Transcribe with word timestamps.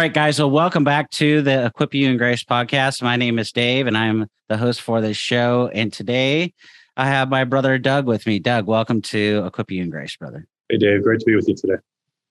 Right, 0.00 0.14
guys. 0.14 0.38
Well, 0.38 0.50
welcome 0.50 0.82
back 0.82 1.10
to 1.10 1.42
the 1.42 1.66
Equip 1.66 1.92
You 1.92 2.08
and 2.08 2.18
Grace 2.18 2.42
podcast. 2.42 3.02
My 3.02 3.16
name 3.16 3.38
is 3.38 3.52
Dave, 3.52 3.86
and 3.86 3.98
I'm 3.98 4.28
the 4.48 4.56
host 4.56 4.80
for 4.80 5.02
this 5.02 5.18
show. 5.18 5.70
And 5.74 5.92
today 5.92 6.54
I 6.96 7.04
have 7.04 7.28
my 7.28 7.44
brother 7.44 7.76
Doug 7.76 8.06
with 8.06 8.26
me. 8.26 8.38
Doug, 8.38 8.66
welcome 8.66 9.02
to 9.02 9.44
Equip 9.44 9.70
You 9.70 9.82
and 9.82 9.92
Grace, 9.92 10.16
brother. 10.16 10.46
Hey, 10.70 10.78
Dave. 10.78 11.02
Great 11.02 11.20
to 11.20 11.26
be 11.26 11.36
with 11.36 11.46
you 11.48 11.54
today. 11.54 11.74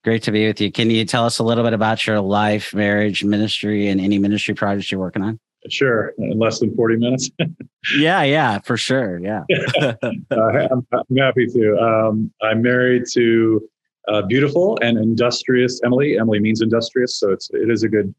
Great 0.04 0.24
to 0.24 0.32
be 0.32 0.48
with 0.48 0.60
you. 0.60 0.72
Can 0.72 0.90
you 0.90 1.06
tell 1.06 1.26
us 1.26 1.38
a 1.38 1.44
little 1.44 1.64
bit 1.64 1.74
about 1.74 2.08
your 2.08 2.20
life, 2.22 2.74
marriage, 2.74 3.24
ministry, 3.24 3.88
and 3.88 4.02
any 4.02 4.18
ministry 4.18 4.56
projects 4.56 4.92
you're 4.92 5.00
working 5.00 5.22
on? 5.22 5.40
Sure. 5.70 6.16
In 6.18 6.40
less 6.40 6.60
than 6.62 6.76
40 6.76 6.96
minutes. 6.96 7.30
yeah, 8.00 8.24
yeah, 8.24 8.58
for 8.62 8.78
sure. 8.78 9.20
Yeah. 9.20 9.44
uh, 9.80 9.94
I'm, 10.32 10.88
I'm, 10.92 11.18
happy 11.18 11.46
to. 11.46 11.78
Um, 11.78 12.34
I'm 12.42 12.64
married 12.64 13.04
to 13.14 13.62
uh, 14.10 14.24
beautiful 14.24 14.78
and 14.82 14.98
industrious 14.98 15.82
Emily. 15.84 16.18
Emily 16.18 16.40
means 16.40 16.62
industrious, 16.62 17.20
so 17.20 17.32
it's 17.32 17.50
it 17.52 17.70
is 17.70 17.84
a 17.84 17.90
good 17.90 18.14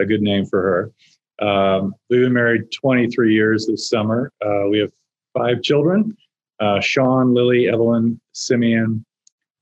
a 0.00 0.04
good 0.04 0.22
name 0.22 0.46
for 0.46 0.62
her. 0.62 1.46
Um, 1.46 1.94
we've 2.08 2.20
been 2.20 2.32
married 2.32 2.70
23 2.72 3.34
years 3.34 3.66
this 3.66 3.88
summer. 3.88 4.32
Uh, 4.44 4.68
we 4.70 4.78
have 4.78 4.92
five 5.36 5.62
children: 5.62 6.16
uh, 6.60 6.80
Sean, 6.80 7.34
Lily, 7.34 7.68
Evelyn, 7.68 8.20
Simeon, 8.32 9.04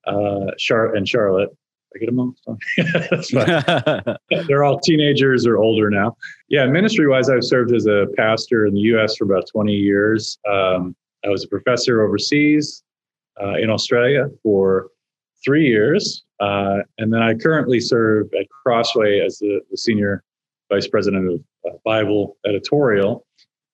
uh, 0.06 0.53
Char- 0.58 0.95
and 0.95 1.08
Charlotte. 1.08 1.51
I 1.95 1.98
get 1.98 2.06
them 2.06 2.20
all. 2.20 2.58
They're 4.47 4.62
all 4.62 4.78
teenagers 4.78 5.45
or 5.45 5.58
older 5.58 5.91
now. 5.91 6.17
Yeah, 6.48 6.67
ministry 6.67 7.08
wise, 7.08 7.28
I've 7.28 7.42
served 7.42 7.75
as 7.75 7.86
a 7.86 8.06
pastor 8.17 8.67
in 8.67 8.75
the 8.75 8.81
U.S. 8.81 9.17
for 9.17 9.25
about 9.25 9.48
20 9.51 9.73
years. 9.73 10.39
Um, 10.48 10.95
I 11.25 11.28
was 11.28 11.42
a 11.42 11.48
professor 11.48 12.03
overseas 12.03 12.84
uh, 13.42 13.55
in 13.55 13.70
Australia 13.70 14.28
for 14.45 14.91
three 15.44 15.66
years. 15.66 16.24
Uh, 16.41 16.78
and 16.98 17.12
then 17.12 17.22
I 17.22 17.34
currently 17.34 17.80
serve 17.80 18.28
at 18.38 18.46
Crossway 18.48 19.20
as 19.20 19.38
the, 19.38 19.60
the 19.70 19.77
senior 19.77 20.22
vice 20.70 20.88
president 20.88 21.33
of 21.33 21.41
uh, 21.66 21.77
Bible 21.84 22.36
editorial. 22.46 23.27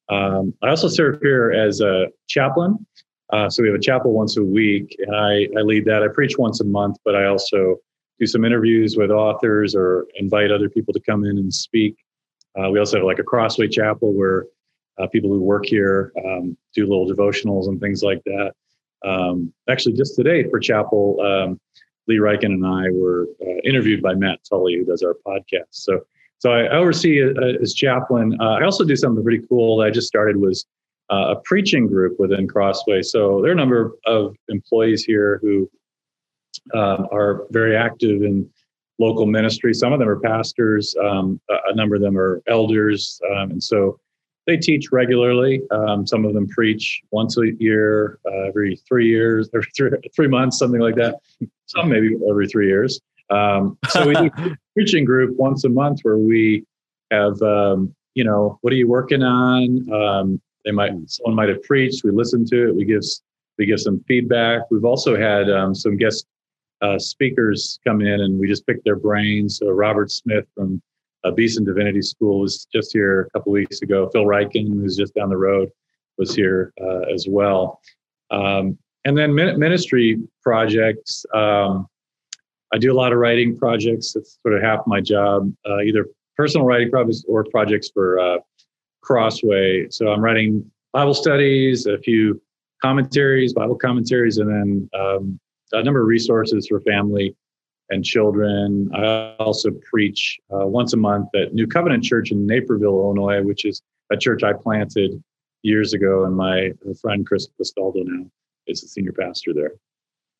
Um, 0.08 0.54
I 0.62 0.68
also 0.68 0.88
serve 0.88 1.20
here 1.20 1.52
as 1.52 1.80
a 1.80 2.06
chaplain. 2.28 2.86
Uh, 3.32 3.50
so 3.50 3.62
we 3.62 3.68
have 3.68 3.76
a 3.76 3.82
chapel 3.82 4.12
once 4.12 4.36
a 4.36 4.42
week, 4.42 4.96
and 5.00 5.14
I, 5.16 5.48
I 5.58 5.62
lead 5.62 5.84
that. 5.86 6.02
I 6.02 6.08
preach 6.08 6.38
once 6.38 6.60
a 6.60 6.64
month, 6.64 6.96
but 7.04 7.16
I 7.16 7.26
also 7.26 7.76
do 8.20 8.26
some 8.26 8.44
interviews 8.44 8.96
with 8.96 9.10
authors 9.10 9.74
or 9.74 10.06
invite 10.16 10.50
other 10.50 10.70
people 10.70 10.94
to 10.94 11.00
come 11.00 11.24
in 11.24 11.36
and 11.38 11.52
speak. 11.52 11.96
Uh, 12.58 12.70
we 12.70 12.78
also 12.78 12.98
have 12.98 13.04
like 13.04 13.18
a 13.18 13.24
Crossway 13.24 13.68
chapel 13.68 14.14
where 14.14 14.46
uh, 14.98 15.06
people 15.08 15.28
who 15.28 15.42
work 15.42 15.66
here 15.66 16.12
um, 16.24 16.56
do 16.74 16.86
little 16.86 17.06
devotionals 17.06 17.68
and 17.68 17.80
things 17.80 18.02
like 18.02 18.22
that. 18.24 18.52
Um, 19.04 19.52
actually, 19.68 19.94
just 19.94 20.16
today 20.16 20.48
for 20.48 20.58
chapel, 20.58 21.20
um, 21.20 21.60
Lee 22.08 22.16
Ryken 22.16 22.44
and 22.44 22.66
I 22.66 22.90
were 22.90 23.26
uh, 23.42 23.60
interviewed 23.64 24.02
by 24.02 24.14
Matt 24.14 24.40
Tully, 24.48 24.76
who 24.76 24.84
does 24.84 25.02
our 25.02 25.16
podcast. 25.26 25.70
So, 25.70 26.00
so 26.38 26.52
I 26.52 26.68
oversee 26.68 27.22
uh, 27.22 27.62
as 27.62 27.74
chaplain. 27.74 28.36
Uh, 28.40 28.54
I 28.60 28.64
also 28.64 28.84
do 28.84 28.96
something 28.96 29.22
pretty 29.22 29.44
cool 29.48 29.78
that 29.78 29.86
I 29.86 29.90
just 29.90 30.06
started 30.06 30.36
was 30.36 30.66
uh, 31.10 31.34
a 31.36 31.40
preaching 31.44 31.86
group 31.86 32.18
within 32.18 32.46
Crossway. 32.48 33.02
So 33.02 33.40
there 33.40 33.50
are 33.50 33.54
a 33.54 33.56
number 33.56 33.92
of 34.06 34.36
employees 34.48 35.04
here 35.04 35.40
who 35.42 35.70
um, 36.74 37.06
are 37.12 37.46
very 37.50 37.76
active 37.76 38.22
in 38.22 38.48
local 38.98 39.26
ministry. 39.26 39.74
Some 39.74 39.92
of 39.92 39.98
them 39.98 40.08
are 40.08 40.20
pastors. 40.20 40.94
Um, 41.02 41.40
a 41.48 41.74
number 41.74 41.96
of 41.96 42.02
them 42.02 42.18
are 42.18 42.42
elders, 42.48 43.20
um, 43.30 43.50
and 43.52 43.62
so 43.62 43.98
they 44.46 44.56
teach 44.56 44.92
regularly. 44.92 45.62
Um, 45.70 46.06
some 46.06 46.24
of 46.24 46.34
them 46.34 46.46
preach 46.48 47.02
once 47.10 47.36
a 47.36 47.52
year, 47.58 48.18
uh, 48.26 48.48
every 48.48 48.76
three 48.88 49.08
years, 49.08 49.50
every 49.54 49.70
three, 49.76 49.90
three 50.14 50.28
months, 50.28 50.58
something 50.58 50.80
like 50.80 50.94
that. 50.96 51.16
Some 51.66 51.88
maybe 51.88 52.16
every 52.28 52.48
three 52.48 52.68
years. 52.68 53.00
Um, 53.30 53.76
so 53.88 54.06
we 54.06 54.14
do 54.14 54.30
a 54.36 54.56
preaching 54.74 55.04
group 55.04 55.36
once 55.36 55.64
a 55.64 55.68
month 55.68 56.00
where 56.02 56.18
we 56.18 56.64
have, 57.10 57.40
um, 57.42 57.94
you 58.14 58.24
know, 58.24 58.58
what 58.62 58.72
are 58.72 58.76
you 58.76 58.88
working 58.88 59.22
on? 59.22 59.92
Um, 59.92 60.40
they 60.64 60.70
might, 60.70 60.92
someone 61.06 61.34
might 61.34 61.48
have 61.48 61.62
preached. 61.62 62.04
We 62.04 62.12
listen 62.12 62.44
to 62.46 62.68
it. 62.68 62.76
We 62.76 62.84
give, 62.84 63.02
we 63.58 63.66
give 63.66 63.80
some 63.80 64.02
feedback. 64.06 64.62
We've 64.70 64.84
also 64.84 65.16
had 65.16 65.50
um, 65.50 65.74
some 65.74 65.96
guest 65.96 66.26
uh, 66.82 66.98
speakers 66.98 67.80
come 67.86 68.00
in 68.00 68.20
and 68.20 68.38
we 68.38 68.48
just 68.48 68.66
pick 68.66 68.82
their 68.84 68.96
brains. 68.96 69.58
So 69.58 69.70
Robert 69.70 70.10
Smith 70.10 70.44
from 70.54 70.80
uh, 71.26 71.30
Beeson 71.30 71.64
Divinity 71.64 72.02
School 72.02 72.40
was 72.40 72.66
just 72.72 72.92
here 72.92 73.22
a 73.22 73.30
couple 73.30 73.52
weeks 73.52 73.82
ago. 73.82 74.08
Phil 74.12 74.24
Ryken, 74.24 74.68
who's 74.68 74.96
just 74.96 75.14
down 75.14 75.28
the 75.28 75.36
road, 75.36 75.70
was 76.18 76.34
here 76.34 76.72
uh, 76.80 77.00
as 77.12 77.26
well. 77.28 77.80
Um, 78.30 78.78
and 79.04 79.16
then 79.16 79.34
ministry 79.34 80.20
projects. 80.42 81.24
Um, 81.34 81.86
I 82.72 82.78
do 82.78 82.92
a 82.92 82.94
lot 82.94 83.12
of 83.12 83.18
writing 83.18 83.56
projects. 83.56 84.16
It's 84.16 84.38
sort 84.42 84.54
of 84.54 84.62
half 84.62 84.80
my 84.86 85.00
job, 85.00 85.52
uh, 85.68 85.80
either 85.80 86.06
personal 86.36 86.66
writing 86.66 86.90
projects 86.90 87.24
or 87.28 87.44
projects 87.44 87.90
for 87.92 88.18
uh, 88.18 88.38
Crossway. 89.02 89.86
So 89.90 90.08
I'm 90.08 90.20
writing 90.20 90.68
Bible 90.92 91.14
studies, 91.14 91.86
a 91.86 91.98
few 91.98 92.40
commentaries, 92.82 93.52
Bible 93.52 93.76
commentaries, 93.76 94.38
and 94.38 94.50
then 94.50 94.90
um, 95.00 95.40
a 95.72 95.82
number 95.82 96.00
of 96.00 96.08
resources 96.08 96.66
for 96.66 96.80
family 96.80 97.34
and 97.90 98.04
children. 98.04 98.90
I 98.94 99.34
also 99.38 99.70
preach 99.90 100.38
uh, 100.50 100.66
once 100.66 100.92
a 100.92 100.96
month 100.96 101.28
at 101.34 101.54
New 101.54 101.66
Covenant 101.66 102.04
Church 102.04 102.30
in 102.30 102.46
Naperville, 102.46 102.98
Illinois, 102.98 103.42
which 103.42 103.64
is 103.64 103.82
a 104.10 104.16
church 104.16 104.42
I 104.42 104.52
planted 104.52 105.22
years 105.62 105.92
ago, 105.92 106.24
and 106.24 106.36
my 106.36 106.72
friend 107.00 107.26
Chris 107.26 107.48
Castaldo 107.56 108.02
now 108.04 108.26
is 108.66 108.80
the 108.80 108.88
senior 108.88 109.12
pastor 109.12 109.52
there. 109.54 109.72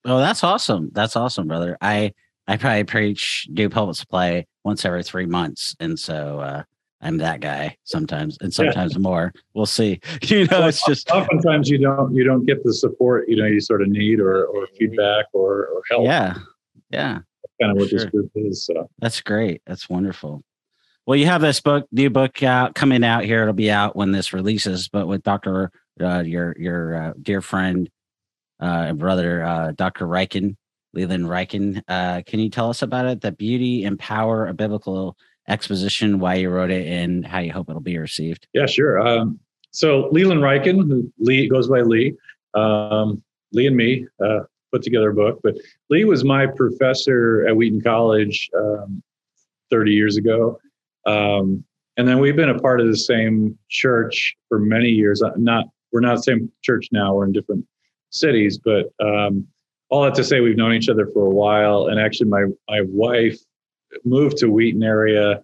Oh, 0.04 0.18
that's 0.18 0.44
awesome! 0.44 0.90
That's 0.92 1.16
awesome, 1.16 1.48
brother. 1.48 1.76
I 1.80 2.12
I 2.46 2.56
probably 2.56 2.84
preach 2.84 3.48
do 3.52 3.68
public 3.68 3.96
supply 3.96 4.46
once 4.64 4.84
every 4.84 5.02
three 5.02 5.26
months, 5.26 5.74
and 5.80 5.98
so 5.98 6.40
uh, 6.40 6.62
I'm 7.00 7.18
that 7.18 7.40
guy 7.40 7.76
sometimes, 7.84 8.38
and 8.40 8.54
sometimes 8.54 8.92
yeah. 8.92 9.00
more. 9.00 9.32
We'll 9.54 9.66
see. 9.66 10.00
You 10.22 10.46
know, 10.46 10.66
it's 10.66 10.84
just 10.86 11.10
oftentimes 11.10 11.68
you 11.68 11.78
don't 11.78 12.14
you 12.14 12.24
don't 12.24 12.46
get 12.46 12.62
the 12.62 12.72
support 12.72 13.28
you 13.28 13.36
know 13.36 13.46
you 13.46 13.60
sort 13.60 13.82
of 13.82 13.88
need 13.88 14.20
or 14.20 14.46
or 14.46 14.68
feedback 14.78 15.26
or 15.32 15.66
or 15.66 15.82
help. 15.90 16.04
Yeah, 16.04 16.34
yeah 16.90 17.18
kind 17.61 17.72
of 17.72 17.78
what 17.78 17.89
sure. 17.89 18.00
this 18.00 18.11
group 18.11 18.31
is. 18.34 18.67
So 18.67 18.89
that's 18.99 19.21
great. 19.21 19.62
That's 19.67 19.89
wonderful. 19.89 20.43
Well, 21.06 21.17
you 21.17 21.27
have 21.27 21.41
this 21.41 21.61
book, 21.61 21.87
new 21.93 22.11
book 22.11 22.43
out 22.43 22.75
coming 22.75 23.05
out 23.05 23.25
here. 23.25 23.43
It'll 23.43 23.55
be 23.55 23.71
out 23.71 23.94
when 23.94 24.11
this 24.11 24.33
releases, 24.33 24.89
but 24.89 25.06
with 25.06 25.22
Doctor, 25.22 25.71
uh, 26.00 26.21
your 26.21 26.56
your 26.59 26.94
uh, 26.97 27.12
dear 27.22 27.41
friend 27.41 27.89
uh, 28.61 28.87
and 28.89 28.99
brother, 28.99 29.44
uh, 29.44 29.72
Doctor 29.72 30.06
Ryken, 30.06 30.56
Leland 30.94 31.27
Ryken. 31.27 31.83
Uh, 31.87 32.22
can 32.27 32.41
you 32.41 32.50
tell 32.50 32.71
us 32.71 32.83
about 32.83 33.06
it? 33.06 33.21
The 33.21 33.33
beauty 33.33 33.84
and 33.84 33.99
power 33.99 34.47
of 34.47 34.56
biblical 34.56 35.17
exposition, 35.49 36.19
why 36.19 36.34
you 36.34 36.50
wrote 36.50 36.71
it, 36.71 36.87
and 36.87 37.25
how 37.25 37.38
you 37.38 37.53
hope 37.53 37.71
it'll 37.71 37.81
be 37.81 37.99
received. 37.99 38.49
Yeah, 38.53 38.67
sure. 38.67 38.99
Um, 38.99 39.38
so 39.71 40.09
Leland 40.11 40.41
Ryken, 40.41 40.88
who 40.88 41.12
Lee 41.19 41.49
goes 41.49 41.69
by 41.69 41.83
Lee, 41.83 42.15
um, 42.55 43.23
Lee 43.52 43.67
and 43.67 43.76
me, 43.76 44.06
uh, 44.25 44.41
put 44.72 44.82
together 44.82 45.10
a 45.10 45.14
book. 45.14 45.40
But 45.42 45.56
Lee 45.90 46.04
was 46.04 46.24
my 46.24 46.46
professor 46.46 47.46
at 47.46 47.56
Wheaton 47.56 47.80
College 47.80 48.50
um, 48.56 49.02
30 49.70 49.92
years 49.92 50.16
ago. 50.16 50.58
Um, 51.06 51.64
and 51.96 52.06
then 52.06 52.18
we've 52.18 52.36
been 52.36 52.50
a 52.50 52.58
part 52.58 52.80
of 52.80 52.88
the 52.88 52.96
same 52.96 53.58
church 53.70 54.36
for 54.48 54.58
many 54.58 54.88
years. 54.88 55.22
Uh, 55.22 55.30
not 55.36 55.66
we're 55.92 56.00
not 56.00 56.16
the 56.16 56.22
same 56.22 56.52
church 56.62 56.88
now. 56.92 57.14
We're 57.14 57.24
in 57.24 57.32
different 57.32 57.64
cities, 58.10 58.58
but 58.58 58.92
um, 59.00 59.46
all 59.88 60.02
that 60.02 60.14
to 60.16 60.24
say, 60.24 60.40
we've 60.40 60.56
known 60.56 60.74
each 60.74 60.88
other 60.88 61.06
for 61.06 61.26
a 61.26 61.30
while. 61.30 61.86
And 61.86 61.98
actually, 61.98 62.28
my 62.28 62.44
my 62.68 62.82
wife 62.88 63.38
moved 64.04 64.36
to 64.38 64.50
Wheaton 64.50 64.82
area 64.82 65.42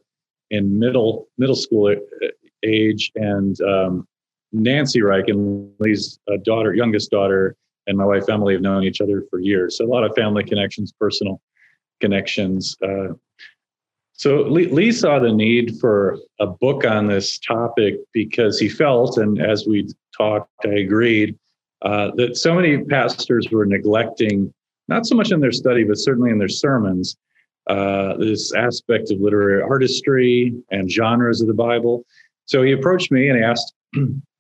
in 0.51 0.79
middle 0.79 1.29
middle 1.39 1.57
school 1.57 1.87
uh, 1.91 2.27
age, 2.65 3.13
and 3.15 3.59
um, 3.63 4.07
Nancy 4.53 5.01
and 5.01 5.73
Lee's 5.79 6.19
uh, 6.31 6.37
daughter, 6.45 6.75
youngest 6.75 7.11
daughter, 7.11 7.57
and 7.87 7.97
my 7.99 8.05
wife 8.05 8.29
Emily 8.29 8.55
have 8.55 8.63
known 8.63 8.85
each 8.85 9.01
other 9.01 9.25
for 9.31 9.41
years. 9.41 9.79
So 9.79 9.85
a 9.85 9.89
lot 9.89 10.05
of 10.05 10.15
family 10.15 10.45
connections, 10.45 10.93
personal 10.93 11.41
connections. 12.01 12.77
Uh, 12.83 13.15
so 14.13 14.43
Lee, 14.43 14.69
Lee, 14.69 14.93
saw 14.93 15.19
the 15.19 15.33
need 15.33 15.79
for 15.81 16.19
a 16.39 16.47
book 16.47 16.85
on 16.85 17.07
this 17.07 17.39
topic 17.39 17.97
because 18.13 18.59
he 18.59 18.69
felt, 18.69 19.19
and 19.19 19.41
as 19.41 19.67
we 19.67 19.89
talked, 20.17 20.51
I 20.65 20.75
agreed, 20.75 21.37
uh, 21.83 22.13
that 22.17 22.37
so 22.37 22.55
many 22.55 22.85
pastors 22.85 23.49
were 23.51 23.67
neglecting, 23.67 24.53
not 24.89 25.07
so 25.07 25.17
much 25.17 25.33
in 25.33 25.41
their 25.41 25.53
study, 25.53 25.83
but 25.83 25.99
certainly 25.99 26.31
in 26.31 26.39
their 26.39 26.49
sermons, 26.49 27.17
uh, 27.69 28.17
this 28.17 28.55
aspect 28.55 29.11
of 29.11 29.21
literary 29.21 29.63
artistry 29.63 30.55
and 30.71 30.91
genres 30.91 31.41
of 31.41 31.49
the 31.49 31.55
Bible. 31.55 32.05
So 32.47 32.63
he 32.63 32.73
approached 32.73 33.11
me 33.11 33.29
and 33.29 33.43
asked 33.43 33.75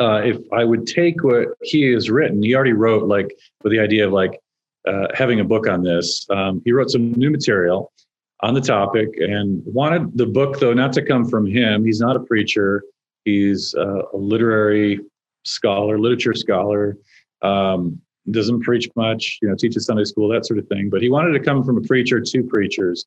uh, 0.00 0.22
if 0.24 0.38
I 0.52 0.64
would 0.64 0.86
take 0.86 1.22
what 1.22 1.48
he 1.62 1.92
has 1.92 2.10
written. 2.10 2.42
He 2.42 2.54
already 2.54 2.72
wrote, 2.72 3.06
like, 3.06 3.36
with 3.62 3.72
the 3.72 3.80
idea 3.80 4.06
of 4.06 4.12
like 4.12 4.40
uh, 4.86 5.08
having 5.14 5.40
a 5.40 5.44
book 5.44 5.68
on 5.68 5.82
this. 5.82 6.26
Um, 6.30 6.62
he 6.64 6.72
wrote 6.72 6.90
some 6.90 7.12
new 7.12 7.30
material 7.30 7.92
on 8.40 8.54
the 8.54 8.60
topic 8.60 9.08
and 9.18 9.62
wanted 9.64 10.16
the 10.16 10.26
book, 10.26 10.58
though, 10.58 10.72
not 10.72 10.92
to 10.94 11.02
come 11.02 11.24
from 11.28 11.46
him. 11.46 11.84
He's 11.84 12.00
not 12.00 12.16
a 12.16 12.20
preacher. 12.20 12.82
He's 13.24 13.74
uh, 13.74 14.02
a 14.12 14.16
literary 14.16 15.00
scholar, 15.44 15.98
literature 15.98 16.34
scholar. 16.34 16.96
Um, 17.42 18.00
doesn't 18.30 18.60
preach 18.60 18.88
much, 18.94 19.38
you 19.42 19.48
know, 19.48 19.56
teaches 19.56 19.86
Sunday 19.86 20.04
school, 20.04 20.28
that 20.28 20.46
sort 20.46 20.58
of 20.58 20.66
thing. 20.68 20.88
But 20.88 21.02
he 21.02 21.10
wanted 21.10 21.32
to 21.32 21.40
come 21.40 21.64
from 21.64 21.76
a 21.76 21.80
preacher 21.80 22.20
to 22.20 22.42
preachers, 22.44 23.04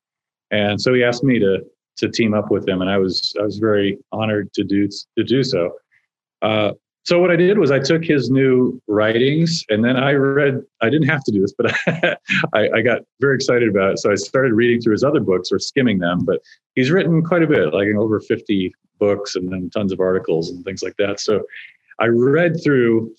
and 0.52 0.80
so 0.80 0.94
he 0.94 1.04
asked 1.04 1.24
me 1.24 1.40
to 1.40 1.66
to 1.98 2.10
team 2.10 2.34
up 2.34 2.52
with 2.52 2.68
him, 2.68 2.82
and 2.82 2.90
I 2.90 2.98
was 2.98 3.34
I 3.40 3.44
was 3.44 3.58
very 3.58 3.98
honored 4.12 4.52
to 4.54 4.64
do 4.64 4.90
to 5.18 5.24
do 5.24 5.44
so. 5.44 5.72
Uh, 6.46 6.74
so 7.06 7.20
what 7.20 7.32
I 7.32 7.36
did 7.36 7.58
was 7.58 7.72
I 7.72 7.80
took 7.80 8.04
his 8.04 8.30
new 8.30 8.80
writings 8.88 9.64
and 9.70 9.84
then 9.84 9.98
I 9.98 10.14
read. 10.14 10.62
I 10.82 10.90
didn't 10.90 11.08
have 11.08 11.24
to 11.24 11.32
do 11.32 11.42
this, 11.42 11.54
but 11.58 11.74
I, 12.54 12.70
I, 12.76 12.82
got 12.82 13.02
very 13.20 13.36
excited 13.36 13.68
about 13.68 13.94
it. 13.94 14.00
So 14.00 14.12
I 14.12 14.16
started 14.16 14.54
reading 14.54 14.82
through 14.82 14.94
his 14.94 15.04
other 15.04 15.20
books 15.20 15.52
or 15.52 15.60
skimming 15.60 16.00
them. 16.00 16.20
But 16.24 16.42
he's 16.76 16.92
written 16.92 17.24
quite 17.24 17.44
a 17.44 17.48
bit, 17.48 17.74
like 17.74 17.88
over 17.96 18.20
fifty 18.20 18.74
books 19.00 19.36
and 19.36 19.52
then 19.52 19.70
tons 19.72 19.92
of 19.92 20.00
articles 20.00 20.50
and 20.50 20.64
things 20.64 20.84
like 20.84 20.96
that. 20.98 21.20
So 21.20 21.44
I 22.00 22.08
read 22.08 22.64
through 22.64 23.14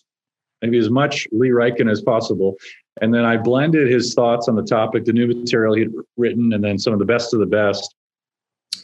maybe 0.62 0.79
as 0.79 0.90
much 0.90 1.26
Lee 1.32 1.50
Ryken 1.50 1.90
as 1.90 2.02
possible. 2.02 2.55
And 3.00 3.12
then 3.12 3.25
I 3.25 3.37
blended 3.37 3.90
his 3.90 4.14
thoughts 4.14 4.49
on 4.49 4.56
the 4.56 4.62
topic, 4.62 5.05
the 5.05 5.12
new 5.12 5.26
material 5.26 5.75
he'd 5.75 5.93
written, 6.17 6.52
and 6.52 6.64
then 6.64 6.79
some 6.79 6.93
of 6.93 6.99
the 6.99 7.05
best 7.05 7.34
of 7.34 7.40
the 7.40 7.46
best 7.46 7.94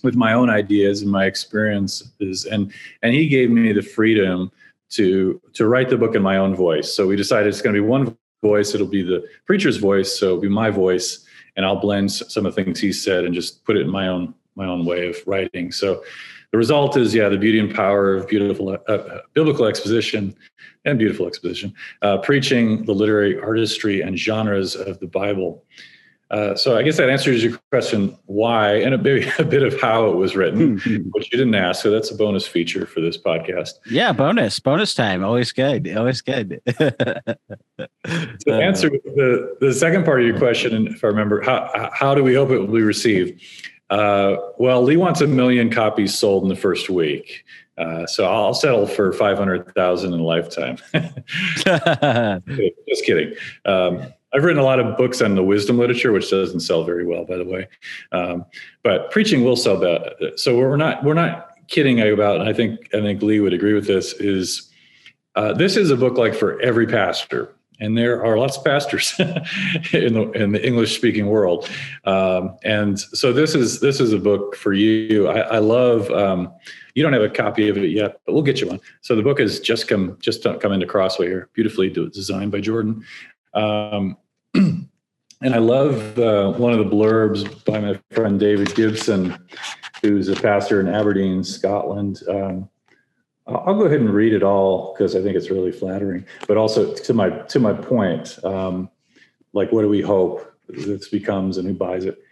with 0.03 0.15
my 0.15 0.33
own 0.33 0.51
ideas 0.51 1.03
and 1.03 1.11
my 1.11 1.27
experiences. 1.27 2.45
And 2.45 2.73
and 3.03 3.15
he 3.15 3.29
gave 3.29 3.51
me 3.51 3.73
the 3.73 3.83
freedom 3.83 4.51
to 4.91 5.41
to 5.55 5.67
write 5.67 5.89
the 5.89 5.97
book 5.97 6.15
in 6.15 6.23
my 6.23 6.37
own 6.37 6.55
voice. 6.55 6.93
So 6.93 7.07
we 7.07 7.17
decided 7.17 7.49
it's 7.49 7.63
going 7.63 7.75
to 7.75 7.83
be 7.83 7.87
one 7.87 8.17
voice. 8.43 8.75
It'll 8.75 8.87
be 8.87 9.03
the 9.03 9.27
preacher's 9.47 9.77
voice. 9.77 10.19
So 10.19 10.27
it'll 10.27 10.41
be 10.41 10.49
my 10.49 10.71
voice, 10.71 11.25
and 11.57 11.65
I'll 11.65 11.81
blend 11.81 12.13
some 12.13 12.47
of 12.47 12.55
the 12.55 12.65
things 12.65 12.81
he 12.81 12.93
said 12.93 13.25
and 13.25 13.35
just 13.35 13.65
put 13.65 13.77
it 13.77 13.83
in 13.83 13.91
my 13.91 14.09
own 14.09 14.35
my 14.55 14.67
own 14.67 14.85
way 14.85 15.09
of 15.09 15.17
writing. 15.27 15.73
So 15.73 16.03
the 16.51 16.59
result 16.59 16.99
is, 16.99 17.15
yeah, 17.15 17.31
the 17.31 17.39
beauty 17.39 17.59
and 17.59 17.75
power 17.75 18.15
of 18.15 18.29
beautiful 18.29 18.69
uh, 18.71 18.93
uh, 18.93 19.21
biblical 19.33 19.65
exposition 19.65 20.35
and 20.85 20.99
beautiful 20.99 21.27
exposition, 21.27 21.73
uh, 22.03 22.19
preaching 22.19 22.85
the 22.85 22.93
literary 22.93 23.41
artistry 23.41 24.03
and 24.03 24.19
genres 24.19 24.77
of 24.77 24.99
the 25.01 25.07
Bible. 25.07 25.65
Uh, 26.33 26.55
so 26.55 26.79
I 26.79 26.83
guess 26.83 26.97
that 26.97 27.11
answers 27.11 27.45
your 27.45 27.59
question 27.71 28.17
why 28.25 28.77
and 28.77 28.95
a 28.95 28.99
bit, 28.99 29.29
a 29.39 29.45
bit 29.45 29.63
of 29.63 29.79
how 29.81 30.07
it 30.07 30.17
was 30.17 30.35
written, 30.35 30.79
which 31.13 31.31
you 31.31 31.39
didn't 31.39 31.55
ask. 31.55 31.83
So 31.83 31.91
that's 31.91 32.11
a 32.11 32.15
bonus 32.15 32.47
feature 32.47 32.87
for 32.87 33.01
this 33.01 33.19
podcast. 33.19 33.75
Yeah, 33.91 34.13
bonus, 34.13 34.59
bonus 34.59 34.95
time. 34.95 35.23
Always 35.23 35.53
good. 35.53 35.95
Always 35.95 36.23
good. 36.23 36.61
to 36.67 37.37
answer 38.49 38.89
the, 38.89 39.57
the 39.61 39.75
second 39.75 40.05
part 40.05 40.21
of 40.21 40.27
your 40.27 40.39
question, 40.39 40.75
and 40.75 40.89
if 40.89 41.05
I 41.05 41.09
remember, 41.09 41.43
how, 41.43 41.91
how 41.93 42.15
do 42.15 42.25
we 42.25 42.35
hope 42.35 42.51
it 42.51 42.59
will 42.59 42.67
be 42.67 42.83
received? 42.83 43.41
Uh, 43.91 44.37
well, 44.59 44.83
Lee 44.83 44.97
wants 44.97 45.21
a 45.21 45.27
million 45.27 45.69
copies 45.69 46.19
sold 46.19 46.45
in 46.45 46.49
the 46.49 46.57
first 46.57 46.89
week. 46.89 47.45
Uh, 47.77 48.07
so 48.07 48.25
I'll 48.25 48.55
settle 48.55 48.87
for 48.87 49.13
500,000 49.13 50.15
in 50.15 50.21
a 50.21 50.23
lifetime. 50.23 50.79
Just 51.67 53.05
kidding. 53.05 53.35
Um, 53.67 54.13
I've 54.35 54.45
written 54.45 54.61
a 54.61 54.65
lot 54.65 54.81
of 54.81 54.97
books 54.97 55.21
on 55.21 55.35
the 55.35 55.43
wisdom 55.43 55.79
literature, 55.79 56.13
which 56.13 56.31
doesn't 56.31 56.61
sell 56.61 56.85
very 56.85 57.05
well, 57.05 57.25
by 57.25 57.37
the 57.37 57.45
way. 57.45 57.69
Um, 58.13 58.45
but 58.83 59.11
preaching 59.11 59.45
will 59.45 59.57
sell 59.57 59.79
better. 59.79 60.37
So 60.37 60.57
we're 60.57 60.77
not 60.77 61.05
we're 61.05 61.15
not 61.15 61.51
kidding 61.69 62.01
about. 62.01 62.41
And 62.41 62.49
I 62.49 62.53
think 62.53 62.81
I 62.95 63.01
think 63.01 63.23
Lee 63.23 63.41
would 63.41 63.53
agree 63.53 63.75
with 63.75 63.87
this. 63.87 64.13
Is 64.15 64.71
uh, 65.35 65.53
this 65.53 65.77
is 65.77 65.91
a 65.91 65.97
book 65.97 66.17
like 66.17 66.35
for 66.35 66.61
every 66.61 66.87
pastor 66.87 67.55
and 67.83 67.99
there 67.99 68.25
are 68.25 68.39
lots 68.39 68.57
of 68.57 68.65
pastors 68.65 69.13
in 69.19 70.15
the 70.15 70.31
in 70.35 70.53
the 70.53 70.65
English 70.65 70.95
speaking 70.95 71.27
world. 71.27 71.69
Um, 72.05 72.57
and 72.63 72.99
so 72.99 73.33
this 73.33 73.57
is 73.57 73.81
this 73.81 74.01
is 74.01 74.13
a 74.13 74.19
book 74.19 74.55
for 74.55 74.73
you. 74.73 75.29
I, 75.29 75.41
I 75.41 75.59
love. 75.59 76.09
Um, 76.11 76.53
you 76.95 77.03
don't 77.03 77.13
have 77.13 77.23
a 77.23 77.31
copy 77.31 77.69
of 77.69 77.77
it 77.79 77.89
yet, 77.89 78.21
but 78.25 78.35
we'll 78.35 78.43
get 78.43 78.61
you 78.61 78.69
one. 78.69 78.81
So 79.01 79.17
the 79.17 79.23
book 79.23 79.41
has 79.41 79.59
just 79.59 79.89
come 79.89 80.17
just 80.21 80.45
come 80.45 80.73
into 80.73 80.87
Crossway 80.87 81.27
here, 81.27 81.49
beautifully 81.55 81.91
designed 81.91 82.53
by 82.53 82.61
Jordan. 82.61 83.05
Um, 83.55 84.17
and 84.55 84.89
I 85.43 85.59
love 85.59 86.19
uh, 86.19 86.53
one 86.53 86.73
of 86.73 86.79
the 86.79 86.85
blurbs 86.85 87.65
by 87.65 87.81
my 87.81 87.99
friend 88.11 88.39
David 88.39 88.75
Gibson, 88.75 89.37
who's 90.03 90.29
a 90.29 90.37
pastor 90.37 90.81
in 90.81 90.89
Aberdeen, 90.89 91.43
Scotland. 91.43 92.23
Um, 92.29 92.69
I'll 93.47 93.77
go 93.77 93.87
ahead 93.87 94.01
and 94.01 94.11
read 94.11 94.33
it 94.33 94.43
all 94.43 94.95
because 94.95 95.17
I 95.17 95.23
think 95.23 95.37
it's 95.37 95.51
really 95.51 95.73
flattering. 95.73 96.25
But 96.47 96.57
also 96.57 96.95
to 96.95 97.15
my 97.15 97.31
to 97.31 97.59
my 97.59 97.73
point, 97.73 98.39
um, 98.45 98.89
like 99.53 99.73
what 99.73 99.83
do 99.83 99.89
we 99.89 100.01
hope 100.01 100.55
this 100.69 101.09
becomes 101.09 101.59
and 101.59 101.67
who 101.67 101.75
buys 101.75 102.05
it? 102.05 102.23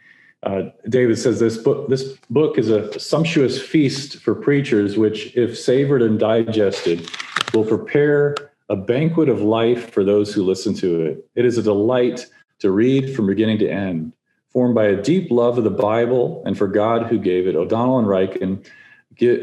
Uh, 0.42 0.70
David 0.88 1.18
says 1.18 1.38
this 1.40 1.58
book 1.58 1.88
this 1.88 2.16
book 2.30 2.58
is 2.58 2.70
a 2.70 2.98
sumptuous 2.98 3.60
feast 3.60 4.18
for 4.18 4.34
preachers, 4.34 4.96
which, 4.96 5.36
if 5.36 5.58
savored 5.58 6.02
and 6.02 6.18
digested, 6.18 7.10
will 7.52 7.64
prepare 7.64 8.36
a 8.70 8.76
banquet 8.76 9.28
of 9.28 9.42
life 9.42 9.92
for 9.92 10.04
those 10.04 10.32
who 10.32 10.44
listen 10.44 10.72
to 10.74 11.02
it. 11.02 11.28
It 11.34 11.44
is 11.44 11.58
a 11.58 11.62
delight 11.62 12.26
to 12.60 12.70
read 12.70 13.14
from 13.14 13.26
beginning 13.26 13.58
to 13.58 13.68
end, 13.68 14.12
formed 14.52 14.76
by 14.76 14.86
a 14.86 15.02
deep 15.02 15.30
love 15.30 15.58
of 15.58 15.64
the 15.64 15.70
Bible 15.70 16.42
and 16.46 16.56
for 16.56 16.68
God 16.68 17.08
who 17.08 17.18
gave 17.18 17.48
it. 17.48 17.56
O'Donnell 17.56 17.98
and 17.98 18.06
Ryken 18.06 18.64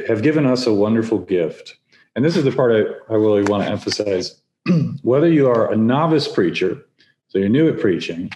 have 0.08 0.24
given 0.24 0.46
us 0.46 0.66
a 0.66 0.74
wonderful 0.74 1.20
gift. 1.20 1.76
And 2.16 2.24
this 2.24 2.38
is 2.38 2.46
the 2.46 2.54
part 2.54 2.72
I, 2.72 3.14
I 3.14 3.18
really 3.18 3.44
want 3.44 3.64
to 3.64 3.70
emphasize. 3.70 4.42
Whether 5.04 5.30
you 5.30 5.50
are 5.50 5.72
a 5.72 5.76
novice 5.76 6.30
preacher, 6.30 6.84
so 7.28 7.38
you're 7.38 7.50
new 7.50 7.68
at 7.70 7.82
preaching, 7.82 8.32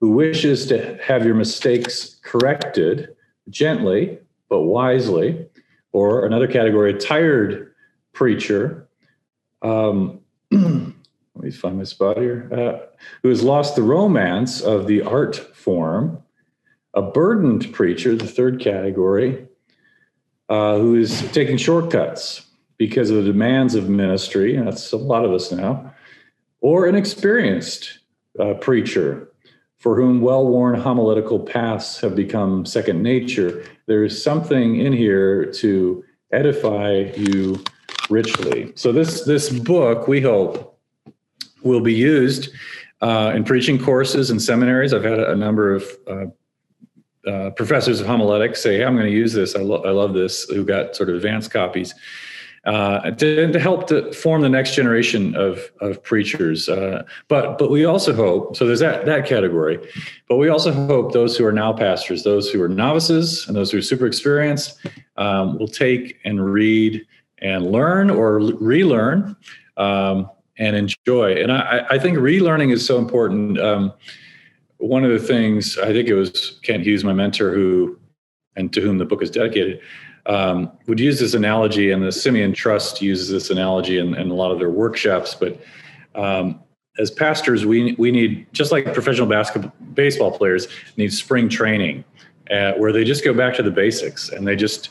who 0.00 0.12
wishes 0.12 0.66
to 0.66 0.98
have 1.04 1.26
your 1.26 1.34
mistakes 1.34 2.16
corrected 2.24 3.14
gently 3.50 4.18
but 4.48 4.62
wisely, 4.62 5.46
or 5.92 6.24
another 6.24 6.46
category, 6.46 6.92
a 6.92 6.98
tired 6.98 7.72
preacher, 8.12 8.88
um, 9.62 10.21
let 10.52 11.44
me 11.44 11.50
find 11.50 11.78
my 11.78 11.84
spot 11.84 12.18
here, 12.18 12.48
uh, 12.52 12.86
who 13.22 13.28
has 13.28 13.42
lost 13.42 13.74
the 13.74 13.82
romance 13.82 14.60
of 14.60 14.86
the 14.86 15.02
art 15.02 15.36
form, 15.56 16.22
a 16.94 17.02
burdened 17.02 17.72
preacher, 17.72 18.14
the 18.14 18.26
third 18.26 18.60
category, 18.60 19.46
uh, 20.48 20.76
who 20.78 20.94
is 20.94 21.30
taking 21.32 21.56
shortcuts 21.56 22.46
because 22.76 23.10
of 23.10 23.16
the 23.16 23.32
demands 23.32 23.74
of 23.74 23.88
ministry, 23.88 24.56
that's 24.56 24.92
a 24.92 24.96
lot 24.96 25.24
of 25.24 25.32
us 25.32 25.50
now, 25.50 25.94
or 26.60 26.86
an 26.86 26.94
experienced 26.94 28.00
uh, 28.38 28.54
preacher 28.54 29.28
for 29.78 29.96
whom 29.96 30.20
well 30.20 30.46
worn 30.46 30.78
homiletical 30.78 31.40
paths 31.40 32.00
have 32.00 32.14
become 32.14 32.64
second 32.64 33.02
nature. 33.02 33.64
There 33.86 34.04
is 34.04 34.22
something 34.22 34.76
in 34.76 34.92
here 34.92 35.46
to 35.46 36.04
edify 36.30 37.12
you 37.16 37.64
richly. 38.12 38.72
So, 38.76 38.92
this, 38.92 39.24
this 39.24 39.50
book, 39.50 40.06
we 40.06 40.20
hope, 40.20 40.78
will 41.62 41.80
be 41.80 41.94
used 41.94 42.50
uh, 43.00 43.32
in 43.34 43.44
preaching 43.44 43.78
courses 43.78 44.30
and 44.30 44.40
seminaries. 44.40 44.94
I've 44.94 45.04
had 45.04 45.18
a, 45.18 45.36
number 45.36 45.74
of 45.74 45.84
uh, 46.06 46.26
uh, 47.28 47.50
professors 47.50 48.00
of 48.00 48.06
homiletics 48.06 48.62
say, 48.62 48.78
hey, 48.78 48.84
I'm 48.84 48.94
going 48.94 49.06
to 49.06 49.12
use 49.12 49.32
this. 49.32 49.54
I, 49.54 49.60
lo- 49.60 49.82
I 49.84 49.90
love 49.90 50.14
this, 50.14 50.44
who 50.44 50.64
got 50.64 50.96
sort 50.96 51.08
of 51.08 51.16
advanced 51.16 51.50
copies. 51.50 51.94
Uh, 52.64 53.10
to, 53.10 53.50
to, 53.50 53.58
help 53.58 53.88
to 53.88 54.12
form 54.12 54.40
the 54.40 54.48
next 54.48 54.76
generation 54.76 55.34
of, 55.34 55.58
of 55.80 56.00
preachers. 56.04 56.68
Uh, 56.68 57.02
but 57.26 57.58
but 57.58 57.72
we 57.72 57.84
also 57.84 58.14
hope 58.14 58.56
so. 58.56 58.64
There's 58.64 58.78
that 58.78 59.04
that 59.04 59.26
category, 59.26 59.80
but 60.28 60.36
we 60.36 60.48
also 60.48 60.72
hope 60.72 61.12
those 61.12 61.36
who 61.36 61.44
are 61.44 61.50
now 61.50 61.72
pastors, 61.72 62.22
those 62.22 62.52
who 62.52 62.62
are 62.62 62.68
novices, 62.68 63.48
and 63.48 63.56
those 63.56 63.72
who 63.72 63.78
are 63.78 63.82
super 63.82 64.06
experienced, 64.06 64.78
um, 65.16 65.58
will 65.58 65.66
take 65.66 66.20
and 66.24 66.52
read 66.52 67.04
and 67.42 67.70
learn 67.70 68.08
or 68.08 68.38
relearn 68.38 69.36
um, 69.76 70.30
and 70.58 70.76
enjoy. 70.76 71.34
And 71.34 71.52
I, 71.52 71.84
I 71.90 71.98
think 71.98 72.16
relearning 72.18 72.72
is 72.72 72.86
so 72.86 72.98
important. 72.98 73.58
Um, 73.58 73.92
one 74.78 75.04
of 75.04 75.10
the 75.10 75.18
things 75.18 75.76
I 75.78 75.92
think 75.92 76.08
it 76.08 76.14
was 76.14 76.58
Kent 76.62 76.84
Hughes, 76.84 77.04
my 77.04 77.12
mentor, 77.12 77.52
who 77.52 77.98
and 78.56 78.72
to 78.72 78.80
whom 78.80 78.98
the 78.98 79.04
book 79.04 79.22
is 79.22 79.30
dedicated, 79.30 79.80
um, 80.26 80.70
would 80.86 81.00
use 81.00 81.18
this 81.18 81.34
analogy, 81.34 81.90
and 81.90 82.02
the 82.02 82.12
Simeon 82.12 82.52
Trust 82.52 83.02
uses 83.02 83.28
this 83.28 83.50
analogy 83.50 83.98
in, 83.98 84.14
in 84.14 84.30
a 84.30 84.34
lot 84.34 84.52
of 84.52 84.58
their 84.58 84.70
workshops. 84.70 85.34
But 85.34 85.60
um, 86.14 86.60
as 86.98 87.10
pastors, 87.10 87.64
we 87.66 87.94
we 87.98 88.10
need 88.10 88.46
just 88.52 88.72
like 88.72 88.92
professional 88.92 89.26
basketball 89.26 89.72
baseball 89.94 90.36
players 90.36 90.68
need 90.96 91.12
spring 91.12 91.48
training, 91.48 92.04
uh, 92.50 92.72
where 92.72 92.92
they 92.92 93.04
just 93.04 93.24
go 93.24 93.34
back 93.34 93.54
to 93.54 93.62
the 93.62 93.70
basics 93.70 94.28
and 94.28 94.46
they 94.46 94.54
just 94.54 94.90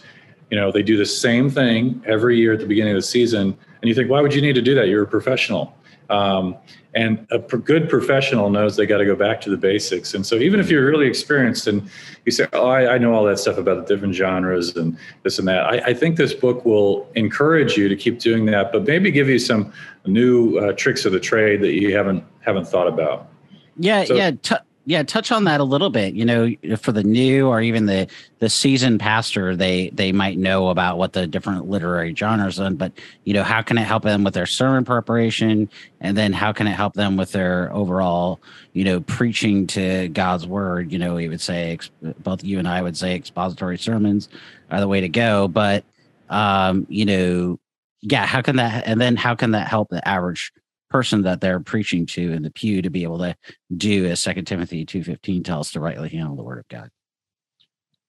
you 0.51 0.58
know 0.58 0.72
they 0.72 0.84
do 0.84 0.98
the 0.98 1.05
same 1.05 1.50
thing 1.50 2.03
every 2.05 2.38
year 2.38 2.53
at 2.53 2.60
the 2.60 2.67
beginning 2.67 2.93
of 2.93 2.98
the 2.98 3.08
season. 3.08 3.58
And 3.81 3.89
you 3.89 3.96
think, 3.96 4.12
why 4.12 4.22
would 4.22 4.36
you 4.36 4.41
need 4.41 4.53
to 4.53 4.62
do 4.62 4.75
that? 4.75 4.88
You're 4.88 5.03
a 5.03 5.08
professional. 5.08 5.75
Um, 6.12 6.58
and 6.93 7.25
a 7.31 7.39
good 7.39 7.89
professional 7.89 8.50
knows 8.50 8.75
they 8.75 8.86
got 8.86 8.98
to 8.98 9.05
go 9.05 9.15
back 9.15 9.39
to 9.41 9.50
the 9.50 9.55
basics. 9.55 10.13
And 10.13 10.25
so, 10.25 10.36
even 10.36 10.60
if 10.60 10.70
you're 10.70 10.86
really 10.86 11.08
experienced 11.08 11.67
and 11.67 11.89
you 12.25 12.34
say, 12.34 12.48
"Oh, 12.51 12.67
I, 12.67 12.96
I 12.96 12.98
know 12.98 13.13
all 13.13 13.24
that 13.24 13.39
stuff 13.39 13.58
about 13.58 13.88
the 13.88 13.96
different 13.96 14.13
genres 14.13 14.75
and 14.75 14.98
this 15.24 15.39
and 15.39 15.48
that," 15.48 15.65
I, 15.65 15.77
I, 15.77 15.93
think 15.93 16.17
this 16.17 16.34
book 16.34 16.65
will 16.65 17.10
encourage 17.15 17.77
you 17.77 17.88
to 17.88 17.96
keep 17.96 18.20
doing 18.20 18.46
that, 18.48 18.74
but 18.74 18.86
maybe 18.86 19.10
give 19.10 19.29
you 19.29 19.39
some 19.39 19.72
new 20.05 20.58
uh, 20.58 20.74
tricks 20.74 21.05
of 21.05 21.13
the 21.13 21.20
trade 21.20 21.62
that 21.62 21.72
you 21.72 21.96
haven't 21.96 22.25
haven't 22.41 22.67
thought 22.67 22.89
about. 22.89 23.29
Yeah, 23.77 24.03
so, 24.03 24.15
yeah. 24.15 24.31
T- 24.31 24.55
yeah 24.91 25.03
touch 25.03 25.31
on 25.31 25.45
that 25.45 25.62
a 25.62 25.63
little 25.63 25.89
bit 25.89 26.13
you 26.13 26.25
know 26.25 26.53
for 26.75 26.91
the 26.91 27.03
new 27.03 27.48
or 27.48 27.62
even 27.62 27.86
the 27.86 28.05
the 28.39 28.50
seasoned 28.50 29.00
pastor 29.00 29.55
they 29.55 29.89
they 29.91 30.12
might 30.12 30.38
know 30.38 30.67
about 30.67 30.98
what 30.98 31.13
the 31.13 31.25
different 31.25 31.69
literary 31.69 32.13
genres 32.13 32.60
are 32.60 32.69
but 32.71 32.91
you 33.24 33.33
know 33.33 33.43
how 33.43 33.62
can 33.62 33.77
it 33.77 33.83
help 33.83 34.03
them 34.03 34.25
with 34.25 34.33
their 34.33 34.45
sermon 34.45 34.83
preparation? 34.83 35.69
And 36.01 36.17
then 36.17 36.33
how 36.33 36.51
can 36.51 36.67
it 36.67 36.71
help 36.71 36.93
them 36.93 37.15
with 37.15 37.31
their 37.31 37.74
overall 37.74 38.41
you 38.74 38.83
know 38.83 39.00
preaching 39.00 39.65
to 39.67 40.10
god's 40.10 40.45
word? 40.45 40.91
You 40.91 41.00
know 41.00 41.15
we 41.15 41.29
would 41.29 41.41
say 41.41 41.79
both 42.19 42.43
you 42.43 42.60
and 42.60 42.67
i 42.67 42.81
would 42.81 42.98
say 42.98 43.15
expository 43.15 43.77
sermons 43.77 44.27
are 44.71 44.81
the 44.81 44.89
way 44.89 45.00
to 45.00 45.10
go 45.10 45.48
but 45.48 45.86
um 46.29 46.86
you 46.89 47.05
know 47.05 47.60
yeah 48.01 48.25
how 48.25 48.41
can 48.41 48.57
that 48.57 48.86
and 48.86 49.00
then 49.00 49.15
how 49.15 49.36
can 49.36 49.51
that 49.51 49.69
help 49.69 49.88
the 49.89 50.05
average 50.05 50.51
person 50.91 51.21
that 51.24 51.41
they're 51.41 51.60
preaching 51.60 52.05
to 52.05 52.31
in 52.31 52.43
the 52.43 52.51
pew 52.51 52.81
to 52.81 52.89
be 52.89 53.03
able 53.03 53.17
to 53.17 53.36
do 53.77 54.05
as 54.05 54.19
second 54.19 54.45
timothy 54.45 54.86
2.15 54.86 55.43
tells 55.43 55.71
to 55.71 55.79
rightly 55.79 56.10
handle 56.10 56.36
the 56.36 56.43
word 56.43 56.60
of 56.60 56.67
god. 56.67 56.89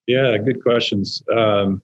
Yeah 0.06 0.36
good 0.38 0.62
questions. 0.62 1.22
Um, 1.34 1.82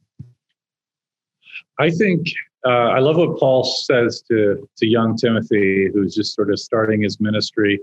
i 1.78 1.90
think 1.90 2.26
uh, 2.66 2.90
i 2.90 2.98
love 2.98 3.16
what 3.16 3.38
paul 3.38 3.64
says 3.64 4.22
to, 4.28 4.68
to 4.76 4.86
young 4.86 5.16
timothy 5.16 5.88
who's 5.92 6.14
just 6.14 6.34
sort 6.34 6.50
of 6.50 6.58
starting 6.58 7.02
his 7.02 7.20
ministry 7.20 7.80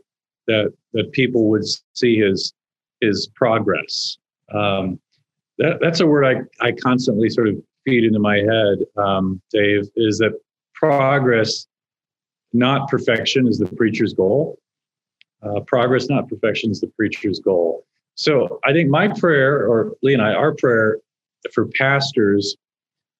that 0.48 0.74
that 0.93 1.12
people 1.12 1.50
would 1.50 1.65
see 1.93 2.19
his 2.19 2.53
his 3.01 3.27
progress. 3.36 4.17
Um, 4.53 5.00
that, 5.57 5.79
that's 5.81 6.01
a 6.01 6.07
word 6.07 6.25
I, 6.25 6.65
I 6.65 6.72
constantly 6.74 7.29
sort 7.29 7.48
of 7.48 7.55
feed 7.86 8.03
into 8.03 8.19
my 8.19 8.38
head 8.38 8.79
um, 8.98 9.41
dave 9.51 9.88
is 9.95 10.17
that 10.19 10.34
progress 10.74 11.67
not 12.56 12.88
perfection 12.90 13.48
is 13.48 13.58
the 13.58 13.68
preacher's 13.68 14.14
goal. 14.14 14.58
Uh, 15.44 15.60
progress, 15.62 16.10
not 16.10 16.28
perfection, 16.28 16.72
is 16.72 16.80
the 16.82 16.88
preacher's 16.88 17.40
goal. 17.40 17.86
So 18.16 18.60
I 18.64 18.72
think 18.72 18.90
my 18.90 19.10
prayer, 19.10 19.68
or 19.68 19.94
Lee 20.02 20.14
and 20.14 20.22
I, 20.22 20.34
our 20.34 20.56
prayer 20.56 21.00
for 21.54 21.68
pastors 21.68 22.56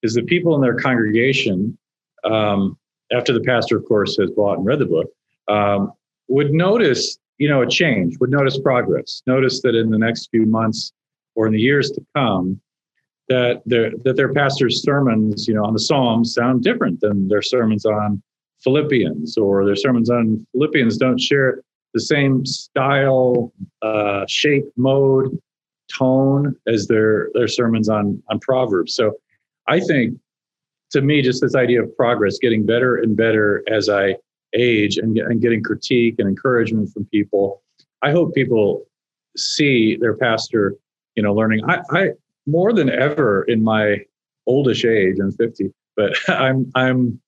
is 0.02 0.14
that 0.14 0.26
people 0.26 0.56
in 0.56 0.62
their 0.62 0.76
congregation, 0.76 1.78
um, 2.24 2.78
after 3.12 3.34
the 3.34 3.42
pastor, 3.42 3.78
of 3.78 3.86
course, 3.86 4.18
has 4.18 4.32
bought 4.32 4.58
and 4.58 4.66
read 4.66 4.80
the 4.80 4.86
book, 4.86 5.08
um, 5.48 5.92
would 6.28 6.52
notice, 6.52 7.18
you 7.38 7.50
know, 7.50 7.62
a 7.62 7.68
change, 7.68 8.18
would 8.20 8.32
notice 8.32 8.58
progress, 8.60 9.22
notice 9.28 9.62
that 9.62 9.76
in 9.76 9.90
the 9.92 9.98
next 9.98 10.30
few 10.32 10.46
months 10.46 10.94
or 11.36 11.46
in 11.46 11.54
the 11.54 11.60
years 11.60 11.92
to 11.92 12.02
come, 12.16 12.60
that 13.28 13.62
their 13.66 13.92
that 14.04 14.16
their 14.16 14.34
pastor's 14.34 14.84
sermons, 14.84 15.48
you 15.48 15.54
know, 15.54 15.66
on 15.66 15.74
the 15.74 15.80
Psalms 15.80 16.34
sound 16.34 16.64
different 16.64 17.02
than 17.02 17.28
their 17.28 17.42
sermons 17.42 17.86
on 17.86 18.22
Philippians 18.66 19.38
or 19.38 19.64
their 19.64 19.76
sermons 19.78 20.10
on 20.10 20.46
Philippians 20.52 20.98
don't 20.98 21.22
share 21.22 21.62
the 21.94 22.02
same 22.02 22.46
style, 22.46 23.54
uh, 23.82 24.26
shape, 24.28 24.66
mode, 24.76 25.40
tone 25.98 26.56
as 26.68 26.88
their 26.88 27.30
their 27.34 27.48
sermons 27.48 27.88
on 27.88 28.22
on 28.30 28.40
Proverbs. 28.40 28.94
So 28.96 29.14
I 29.68 29.80
think 29.80 30.20
to 30.92 31.02
me, 31.02 31.22
just 31.22 31.42
this 31.42 31.56
idea 31.56 31.84
of 31.84 31.96
progress, 31.96 32.38
getting 32.40 32.66
better 32.66 32.98
and 32.98 33.16
better 33.16 33.64
as 33.70 33.88
I 33.88 34.16
age 34.54 34.98
and, 34.98 35.18
and 35.18 35.42
getting 35.42 35.62
critique 35.64 36.16
and 36.20 36.28
encouragement 36.28 36.90
from 36.92 37.06
people. 37.06 37.62
I 38.02 38.12
hope 38.12 38.34
people 38.34 38.86
see 39.38 39.98
their 39.98 40.16
pastor, 40.16 40.76
you 41.16 41.24
know, 41.24 41.34
learning. 41.34 41.62
I, 41.70 41.82
I 41.92 42.10
more 42.48 42.74
than 42.74 42.90
ever 42.90 43.44
in 43.44 43.64
my 43.64 44.00
oldish 44.48 44.86
age, 44.86 45.18
I'm 45.22 45.32
50, 45.32 45.72
but 45.96 46.14
I'm 46.28 46.72
I'm 46.76 47.22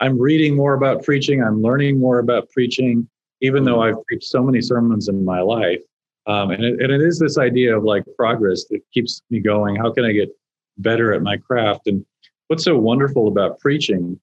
I'm 0.00 0.18
reading 0.18 0.56
more 0.56 0.74
about 0.74 1.02
preaching. 1.02 1.42
I'm 1.42 1.60
learning 1.60 1.98
more 1.98 2.18
about 2.18 2.48
preaching, 2.50 3.08
even 3.40 3.64
though 3.64 3.82
I've 3.82 4.02
preached 4.06 4.24
so 4.24 4.42
many 4.42 4.60
sermons 4.60 5.08
in 5.08 5.24
my 5.24 5.40
life. 5.40 5.82
Um, 6.26 6.50
and, 6.50 6.64
it, 6.64 6.80
and 6.80 6.92
it 6.92 7.00
is 7.00 7.18
this 7.18 7.38
idea 7.38 7.76
of 7.76 7.84
like 7.84 8.04
progress 8.16 8.64
that 8.70 8.80
keeps 8.92 9.22
me 9.30 9.40
going. 9.40 9.76
How 9.76 9.92
can 9.92 10.04
I 10.04 10.12
get 10.12 10.30
better 10.78 11.12
at 11.12 11.22
my 11.22 11.36
craft? 11.36 11.86
And 11.86 12.04
what's 12.48 12.64
so 12.64 12.78
wonderful 12.78 13.28
about 13.28 13.58
preaching, 13.58 14.18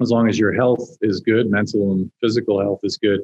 as 0.00 0.10
long 0.10 0.28
as 0.28 0.38
your 0.38 0.52
health 0.52 0.96
is 1.02 1.20
good, 1.20 1.50
mental 1.50 1.92
and 1.92 2.10
physical 2.20 2.60
health 2.60 2.80
is 2.82 2.96
good, 2.96 3.20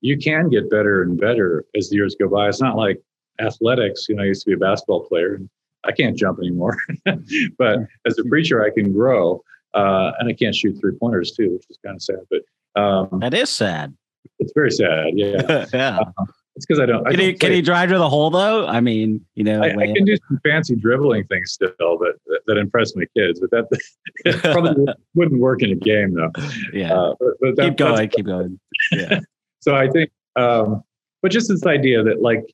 you 0.00 0.18
can 0.18 0.50
get 0.50 0.70
better 0.70 1.02
and 1.02 1.18
better 1.18 1.64
as 1.76 1.88
the 1.88 1.96
years 1.96 2.16
go 2.18 2.28
by. 2.28 2.48
It's 2.48 2.60
not 2.60 2.76
like 2.76 3.00
athletics. 3.40 4.06
You 4.08 4.16
know, 4.16 4.22
I 4.22 4.26
used 4.26 4.42
to 4.44 4.50
be 4.50 4.54
a 4.54 4.58
basketball 4.58 5.06
player. 5.06 5.34
And 5.34 5.48
I 5.84 5.92
can't 5.92 6.16
jump 6.16 6.38
anymore, 6.38 6.78
but 7.58 7.78
as 8.06 8.18
a 8.18 8.24
preacher, 8.24 8.64
I 8.64 8.70
can 8.70 8.92
grow. 8.92 9.42
Uh, 9.74 10.12
and 10.18 10.28
I 10.28 10.32
can't 10.32 10.54
shoot 10.54 10.78
three 10.80 10.92
pointers 10.98 11.32
too, 11.32 11.52
which 11.52 11.64
is 11.68 11.78
kind 11.84 11.96
of 11.96 12.02
sad. 12.02 12.20
But 12.30 12.80
um, 12.80 13.20
that 13.20 13.34
is 13.34 13.50
sad. 13.50 13.94
It's 14.38 14.52
very 14.54 14.70
sad. 14.70 15.10
Yeah. 15.14 15.66
yeah. 15.74 15.98
Uh, 15.98 16.24
it's 16.56 16.66
because 16.66 16.80
I 16.80 16.86
don't. 16.86 17.04
Can, 17.04 17.14
I 17.14 17.16
don't 17.16 17.26
he, 17.26 17.32
can 17.34 17.52
he 17.52 17.62
drive 17.62 17.88
to 17.88 17.98
the 17.98 18.08
hole 18.08 18.30
though? 18.30 18.66
I 18.66 18.80
mean, 18.80 19.24
you 19.34 19.42
know, 19.42 19.60
I, 19.60 19.70
I 19.70 19.86
can 19.92 20.04
do 20.04 20.16
some 20.28 20.38
fancy 20.44 20.76
dribbling 20.76 21.24
things 21.24 21.52
still 21.52 21.72
that 21.78 22.14
that, 22.26 22.40
that 22.46 22.56
impress 22.56 22.94
my 22.94 23.06
kids, 23.16 23.40
but 23.40 23.50
that 23.50 24.40
probably 24.52 24.86
wouldn't 25.14 25.40
work 25.40 25.62
in 25.62 25.70
a 25.70 25.74
game 25.74 26.14
though. 26.14 26.30
Yeah. 26.72 26.94
Uh, 26.94 27.14
but, 27.18 27.28
but 27.40 27.56
that, 27.56 27.64
keep 27.70 27.76
going. 27.76 28.08
Keep 28.08 28.26
going. 28.26 28.60
Yeah. 28.92 29.20
so 29.60 29.74
I 29.74 29.88
think, 29.88 30.10
um, 30.36 30.84
but 31.22 31.32
just 31.32 31.48
this 31.48 31.66
idea 31.66 32.04
that 32.04 32.22
like 32.22 32.44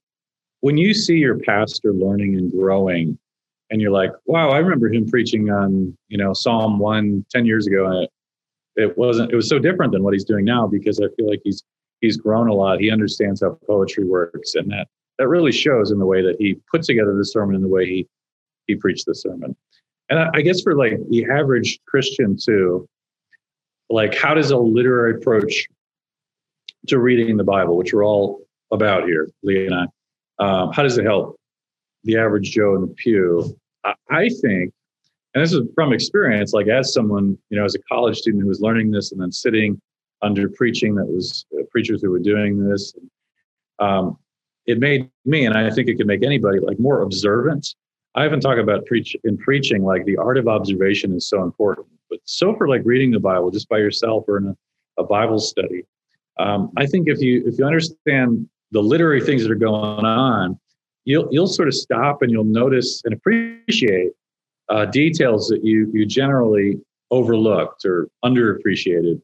when 0.61 0.79
you 0.79 0.95
see 0.95 1.17
your 1.17 1.39
pastor 1.39 1.93
learning 1.93 2.37
and 2.37 2.51
growing 2.51 3.19
and 3.71 3.81
you're 3.81 3.91
like, 3.91 4.11
wow, 4.27 4.51
I 4.51 4.59
remember 4.59 4.93
him 4.93 5.09
preaching 5.09 5.51
on, 5.51 5.97
you 6.09 6.19
know, 6.19 6.33
Psalm 6.33 6.79
1 6.79 7.27
10 7.31 7.47
years 7.47 7.67
ago. 7.67 7.87
And 7.87 8.05
it, 8.05 8.11
it 8.77 8.99
wasn't, 8.99 9.33
it 9.33 9.37
was 9.37 9.49
so 9.49 9.59
different 9.59 9.93
than 9.93 10.03
what 10.03 10.13
he's 10.13 10.25
doing 10.25 10.45
now 10.45 10.67
because 10.67 11.01
I 11.01 11.07
feel 11.17 11.29
like 11.29 11.41
he's, 11.45 11.63
he's 12.01 12.17
grown 12.17 12.49
a 12.49 12.55
lot. 12.55 12.81
He 12.81 12.91
understands 12.91 13.43
how 13.43 13.59
poetry 13.67 14.05
works. 14.05 14.55
And 14.57 14.71
that, 14.71 14.89
that 15.19 15.29
really 15.29 15.53
shows 15.53 15.93
in 15.93 15.99
the 15.99 16.07
way 16.07 16.23
that 16.23 16.37
he 16.39 16.59
puts 16.71 16.89
together 16.89 17.17
the 17.17 17.25
sermon 17.25 17.55
and 17.55 17.65
the 17.65 17.69
way 17.69 17.87
he, 17.87 18.09
he 18.67 18.75
preached 18.75 19.07
the 19.07 19.15
sermon. 19.15 19.55
And 20.09 20.19
I, 20.19 20.31
I 20.35 20.41
guess 20.41 20.63
for 20.63 20.75
like 20.75 20.99
the 21.09 21.27
average 21.27 21.79
Christian 21.87 22.37
too, 22.37 22.89
like 23.89 24.17
how 24.17 24.35
does 24.35 24.51
a 24.51 24.57
literary 24.57 25.15
approach 25.15 25.69
to 26.89 26.99
reading 26.99 27.37
the 27.37 27.45
Bible, 27.45 27.77
which 27.77 27.93
we're 27.93 28.05
all 28.05 28.41
about 28.73 29.05
here, 29.05 29.29
Lee 29.43 29.67
and 29.67 29.75
I, 29.75 29.85
um, 30.41 30.73
how 30.73 30.83
does 30.83 30.99
it 30.99 31.05
help 31.05 31.39
the 32.05 32.17
average 32.17 32.51
Joe 32.51 32.75
in 32.75 32.83
the 32.83 32.95
pew? 32.95 33.57
I 33.85 34.29
think, 34.29 34.73
and 35.35 35.43
this 35.45 35.53
is 35.53 35.63
from 35.75 35.93
experience, 35.93 36.53
like 36.53 36.69
as 36.69 36.93
someone, 36.93 37.39
you 37.51 37.59
know, 37.59 37.65
as 37.65 37.75
a 37.75 37.83
college 37.83 38.19
student 38.19 38.43
who 38.43 38.49
was 38.49 38.61
learning 38.61 38.91
this 38.91 39.13
and 39.13 39.21
then 39.21 39.33
sitting 39.33 39.81
under 40.23 40.49
preaching 40.49 40.95
that 40.97 41.07
was 41.07 41.47
uh, 41.59 41.63
preachers 41.71 42.03
who 42.03 42.11
were 42.11 42.19
doing 42.19 42.69
this, 42.69 42.93
um, 43.79 44.19
it 44.67 44.79
made 44.79 45.09
me, 45.25 45.47
and 45.47 45.57
I 45.57 45.71
think 45.71 45.89
it 45.89 45.97
can 45.97 46.07
make 46.07 46.23
anybody 46.23 46.61
like 46.61 46.79
more 46.79 47.03
observant. 47.03 47.75
I 48.15 48.23
haven't 48.25 48.41
talked 48.41 48.59
about 48.59 48.87
preach 48.87 49.17
in 49.25 49.39
preaching, 49.39 49.85
like 49.85 50.05
the 50.05 50.17
art 50.17 50.37
of 50.37 50.49
observation 50.49 51.15
is 51.15 51.29
so 51.29 51.43
important, 51.43 51.87
but 52.11 52.19
so 52.25 52.55
for 52.57 52.69
like 52.69 52.83
reading 52.85 53.11
the 53.11 53.21
Bible 53.21 53.51
just 53.51 53.69
by 53.69 53.79
yourself 53.79 54.25
or 54.29 54.39
in 54.39 54.49
a, 54.49 55.03
a 55.03 55.05
Bible 55.05 55.39
study. 55.39 55.85
Um, 56.39 56.71
I 56.77 56.87
think 56.87 57.09
if 57.09 57.21
you 57.21 57.43
if 57.47 57.59
you 57.59 57.65
understand 57.65 58.49
the 58.73 58.83
literary 58.83 59.21
things 59.21 59.43
that 59.43 59.51
are 59.51 59.57
going 59.57 60.05
on, 60.05 60.59
you'll 61.05 61.29
you'll 61.31 61.47
sort 61.47 61.69
of 61.69 61.75
stop 61.75 62.23
and 62.23 62.31
you'll 62.31 62.45
notice 62.45 63.03
and 63.05 63.15
appreciate 63.15 64.13
uh, 64.69 64.87
details 64.87 65.49
that 65.49 65.65
you 65.65 65.91
you 65.93 66.07
generally 66.07 66.79
overlooked 67.11 67.85
or 67.85 68.09
underappreciated 68.25 69.21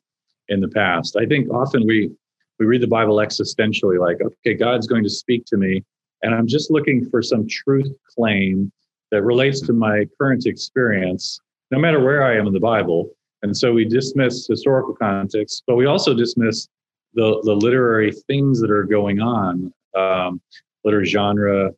in 0.49 0.61
the 0.61 0.69
past. 0.69 1.17
I 1.17 1.27
think 1.27 1.51
often 1.51 1.87
we 1.87 2.11
we 2.59 2.67
read 2.67 2.81
the 2.81 2.87
Bible 2.87 3.17
existentially, 3.17 3.99
like, 4.01 4.19
okay, 4.23 4.55
God's 4.55 4.87
going 4.87 5.05
to 5.05 5.11
speak 5.11 5.45
to 5.47 5.57
me, 5.57 5.85
and 6.23 6.35
I'm 6.35 6.47
just 6.47 6.71
looking 6.71 7.09
for 7.11 7.23
some 7.23 7.47
truth 7.47 7.93
claim 8.15 8.73
that 9.11 9.23
relates 9.23 9.61
to 9.63 9.73
my 9.73 10.07
current 10.19 10.47
experience, 10.47 11.41
no 11.71 11.79
matter 11.79 12.03
where 12.03 12.25
I 12.25 12.37
am 12.37 12.47
in 12.47 12.53
the 12.53 12.61
Bible. 12.61 13.11
And 13.43 13.57
so 13.57 13.73
we 13.73 13.85
dismiss 13.85 14.47
historical 14.47 14.95
context, 14.95 15.63
but 15.67 15.77
we 15.77 15.87
also 15.87 16.15
dismiss 16.15 16.67
the, 17.15 17.41
the 17.45 17.55
literary 17.55 18.13
things 18.27 18.61
that 18.61 18.71
are 18.71 18.85
going 18.85 19.21
on. 19.21 19.73
Um, 19.97 20.41
literary 20.87 21.07
genre, 21.07 21.71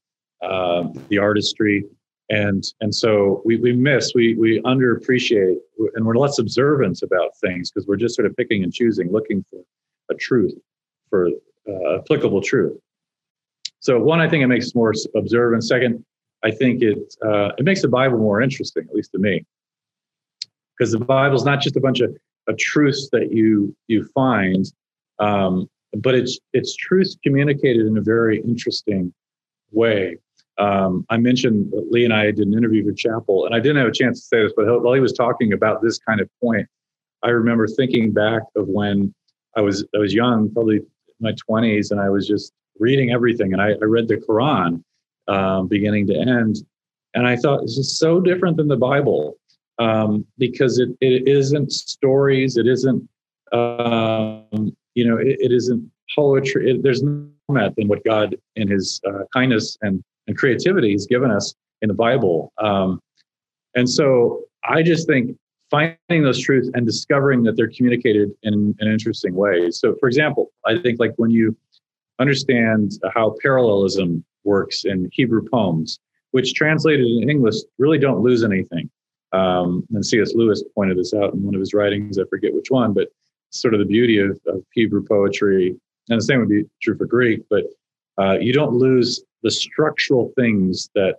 uh, 0.42 0.84
the 1.08 1.18
artistry, 1.18 1.84
and 2.30 2.62
and 2.80 2.94
so 2.94 3.42
we 3.44 3.56
we 3.56 3.72
miss, 3.72 4.12
we 4.14 4.34
we 4.36 4.60
underappreciate, 4.62 5.56
and 5.94 6.06
we're 6.06 6.16
less 6.16 6.38
observant 6.38 7.02
about 7.02 7.30
things 7.40 7.70
because 7.70 7.88
we're 7.88 7.96
just 7.96 8.14
sort 8.14 8.26
of 8.26 8.36
picking 8.36 8.62
and 8.62 8.72
choosing, 8.72 9.10
looking 9.10 9.44
for 9.50 9.60
a 10.10 10.14
truth, 10.14 10.54
for 11.10 11.28
uh, 11.68 11.98
applicable 11.98 12.42
truth. 12.42 12.78
So 13.80 13.98
one, 13.98 14.20
I 14.20 14.28
think 14.28 14.44
it 14.44 14.48
makes 14.48 14.66
us 14.66 14.74
more 14.74 14.92
observant. 15.16 15.64
Second, 15.64 16.04
I 16.44 16.50
think 16.50 16.82
it 16.82 16.98
uh, 17.24 17.50
it 17.58 17.64
makes 17.64 17.82
the 17.82 17.88
Bible 17.88 18.18
more 18.18 18.42
interesting, 18.42 18.84
at 18.88 18.94
least 18.94 19.12
to 19.12 19.18
me, 19.18 19.44
because 20.76 20.92
the 20.92 21.00
Bible's 21.00 21.44
not 21.44 21.60
just 21.60 21.76
a 21.76 21.80
bunch 21.80 22.00
of, 22.00 22.14
of 22.46 22.58
truths 22.58 23.08
that 23.12 23.32
you 23.32 23.74
you 23.88 24.04
find. 24.14 24.70
Um, 25.18 25.68
but 25.96 26.14
it's 26.14 26.38
it's 26.52 26.76
truth 26.76 27.14
communicated 27.22 27.86
in 27.86 27.96
a 27.96 28.02
very 28.02 28.40
interesting 28.42 29.12
way. 29.72 30.16
Um, 30.58 31.06
I 31.08 31.16
mentioned 31.18 31.72
Lee 31.90 32.04
and 32.04 32.12
I 32.12 32.26
did 32.26 32.40
an 32.48 32.54
interview 32.54 32.84
for 32.84 32.92
Chapel, 32.92 33.46
and 33.46 33.54
I 33.54 33.60
didn't 33.60 33.76
have 33.76 33.86
a 33.86 33.92
chance 33.92 34.20
to 34.20 34.26
say 34.26 34.42
this, 34.42 34.52
but 34.56 34.82
while 34.82 34.94
he 34.94 35.00
was 35.00 35.12
talking 35.12 35.52
about 35.52 35.82
this 35.82 35.98
kind 35.98 36.20
of 36.20 36.28
point, 36.42 36.66
I 37.22 37.30
remember 37.30 37.66
thinking 37.66 38.12
back 38.12 38.42
of 38.56 38.68
when 38.68 39.14
I 39.56 39.60
was 39.60 39.86
I 39.94 39.98
was 39.98 40.12
young, 40.12 40.52
probably 40.52 40.80
my 41.20 41.32
twenties, 41.46 41.90
and 41.90 42.00
I 42.00 42.10
was 42.10 42.26
just 42.26 42.52
reading 42.78 43.10
everything, 43.10 43.52
and 43.52 43.62
I, 43.62 43.70
I 43.70 43.84
read 43.84 44.08
the 44.08 44.16
Quran 44.16 44.82
um, 45.28 45.68
beginning 45.68 46.06
to 46.08 46.14
end, 46.14 46.56
and 47.14 47.26
I 47.26 47.36
thought 47.36 47.62
this 47.62 47.78
is 47.78 47.98
so 47.98 48.20
different 48.20 48.56
than 48.56 48.68
the 48.68 48.76
Bible 48.76 49.36
um, 49.78 50.26
because 50.38 50.78
it, 50.78 50.90
it 51.00 51.28
isn't 51.28 51.72
stories, 51.72 52.56
it 52.56 52.66
isn't 52.66 53.08
um, 53.52 54.76
you 54.98 55.06
know 55.08 55.16
it, 55.16 55.36
it 55.46 55.52
isn't 55.52 55.88
poetry. 56.14 56.70
It, 56.70 56.82
there's 56.82 57.02
no 57.02 57.28
format 57.46 57.76
than 57.76 57.86
what 57.88 58.04
God 58.04 58.36
in 58.56 58.68
His 58.68 59.00
uh, 59.08 59.24
kindness 59.32 59.78
and 59.82 60.02
and 60.26 60.36
creativity 60.36 60.92
has 60.92 61.06
given 61.06 61.30
us 61.30 61.54
in 61.82 61.88
the 61.88 61.94
Bible. 61.94 62.52
Um, 62.58 63.00
and 63.74 63.88
so 63.88 64.42
I 64.64 64.82
just 64.82 65.06
think 65.06 65.36
finding 65.70 66.22
those 66.22 66.40
truths 66.40 66.70
and 66.74 66.84
discovering 66.84 67.42
that 67.44 67.56
they're 67.56 67.70
communicated 67.70 68.30
in 68.42 68.74
an 68.80 68.88
interesting 68.90 69.34
way. 69.34 69.70
So, 69.70 69.94
for 70.00 70.08
example, 70.08 70.50
I 70.66 70.78
think 70.78 70.98
like 70.98 71.12
when 71.16 71.30
you 71.30 71.56
understand 72.18 72.92
how 73.14 73.36
parallelism 73.42 74.24
works 74.44 74.84
in 74.84 75.08
Hebrew 75.12 75.44
poems, 75.48 76.00
which 76.32 76.54
translated 76.54 77.06
in 77.06 77.30
English 77.30 77.56
really 77.78 77.98
don't 77.98 78.22
lose 78.22 78.44
anything. 78.44 78.90
Um, 79.32 79.86
and 79.92 80.04
C.S. 80.04 80.34
Lewis 80.34 80.64
pointed 80.74 80.98
this 80.98 81.14
out 81.14 81.34
in 81.34 81.42
one 81.42 81.54
of 81.54 81.60
his 81.60 81.74
writings, 81.74 82.18
I 82.18 82.24
forget 82.30 82.54
which 82.54 82.70
one, 82.70 82.92
but 82.94 83.08
sort 83.50 83.74
of 83.74 83.80
the 83.80 83.86
beauty 83.86 84.18
of, 84.18 84.38
of 84.46 84.62
Hebrew 84.72 85.04
poetry, 85.04 85.74
and 86.08 86.20
the 86.20 86.24
same 86.24 86.40
would 86.40 86.48
be 86.48 86.64
true 86.82 86.96
for 86.96 87.06
Greek, 87.06 87.42
but 87.50 87.64
uh, 88.18 88.38
you 88.40 88.52
don't 88.52 88.74
lose 88.74 89.22
the 89.42 89.50
structural 89.50 90.32
things 90.36 90.88
that 90.94 91.16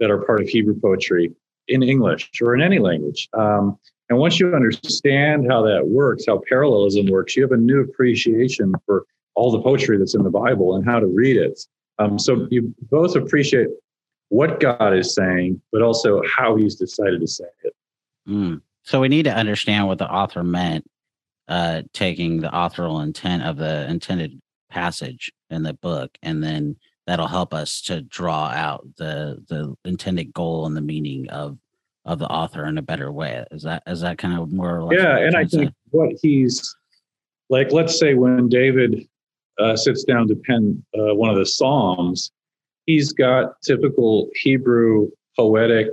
that 0.00 0.10
are 0.10 0.24
part 0.24 0.40
of 0.40 0.48
Hebrew 0.48 0.78
poetry 0.80 1.32
in 1.66 1.82
English 1.82 2.30
or 2.40 2.54
in 2.54 2.62
any 2.62 2.78
language. 2.78 3.28
Um, 3.32 3.78
and 4.08 4.18
once 4.18 4.40
you 4.40 4.54
understand 4.54 5.50
how 5.50 5.62
that 5.62 5.86
works, 5.86 6.24
how 6.26 6.40
parallelism 6.48 7.06
works, 7.06 7.36
you 7.36 7.42
have 7.42 7.52
a 7.52 7.56
new 7.56 7.80
appreciation 7.80 8.74
for 8.86 9.04
all 9.34 9.52
the 9.52 9.60
poetry 9.60 9.98
that's 9.98 10.14
in 10.14 10.22
the 10.22 10.30
Bible 10.30 10.76
and 10.76 10.84
how 10.84 10.98
to 10.98 11.06
read 11.06 11.36
it. 11.36 11.60
Um, 11.98 12.18
so 12.18 12.46
you 12.50 12.74
both 12.90 13.16
appreciate 13.16 13.68
what 14.30 14.60
God 14.60 14.96
is 14.96 15.14
saying, 15.14 15.60
but 15.72 15.82
also 15.82 16.22
how 16.36 16.56
He's 16.56 16.76
decided 16.76 17.20
to 17.20 17.26
say 17.26 17.44
it. 17.64 17.74
Mm. 18.28 18.62
So 18.82 19.00
we 19.00 19.08
need 19.08 19.24
to 19.24 19.34
understand 19.34 19.86
what 19.86 19.98
the 19.98 20.10
author 20.10 20.42
meant, 20.42 20.88
uh, 21.48 21.82
taking 21.92 22.40
the 22.40 22.56
authorial 22.56 23.00
intent 23.00 23.42
of 23.42 23.56
the 23.56 23.88
intended 23.88 24.40
passage 24.70 25.32
in 25.50 25.62
the 25.62 25.74
book, 25.74 26.10
and 26.22 26.42
then 26.42 26.76
that'll 27.06 27.26
help 27.26 27.54
us 27.54 27.80
to 27.82 28.02
draw 28.02 28.48
out 28.48 28.86
the 28.98 29.42
the 29.48 29.74
intended 29.84 30.32
goal 30.32 30.66
and 30.66 30.76
the 30.76 30.82
meaning 30.82 31.28
of 31.30 31.58
of 32.04 32.18
the 32.18 32.26
author 32.26 32.66
in 32.66 32.78
a 32.78 32.82
better 32.82 33.10
way. 33.10 33.44
Is 33.50 33.62
that 33.62 33.82
is 33.86 34.02
that 34.02 34.18
kind 34.18 34.38
of 34.38 34.52
more? 34.52 34.80
Or 34.80 34.94
yeah, 34.94 35.16
and 35.18 35.36
I 35.36 35.44
think 35.44 35.72
what 35.90 36.10
he's 36.20 36.74
like. 37.48 37.72
Let's 37.72 37.98
say 37.98 38.14
when 38.14 38.48
David 38.48 39.08
uh, 39.58 39.76
sits 39.76 40.04
down 40.04 40.28
to 40.28 40.36
pen 40.36 40.84
uh, 40.94 41.14
one 41.14 41.30
of 41.30 41.36
the 41.36 41.46
Psalms, 41.46 42.30
he's 42.86 43.12
got 43.12 43.60
typical 43.62 44.28
Hebrew 44.34 45.10
poetic 45.36 45.88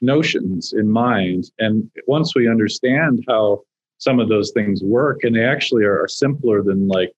notions 0.00 0.72
in 0.72 0.90
mind, 0.90 1.50
and 1.60 1.88
once 2.06 2.34
we 2.34 2.48
understand 2.48 3.24
how 3.28 3.62
some 4.00 4.18
of 4.18 4.28
those 4.28 4.50
things 4.50 4.82
work, 4.82 5.20
and 5.22 5.36
they 5.36 5.44
actually 5.44 5.84
are, 5.84 6.08
simpler 6.08 6.62
than 6.62 6.88
like 6.88 7.12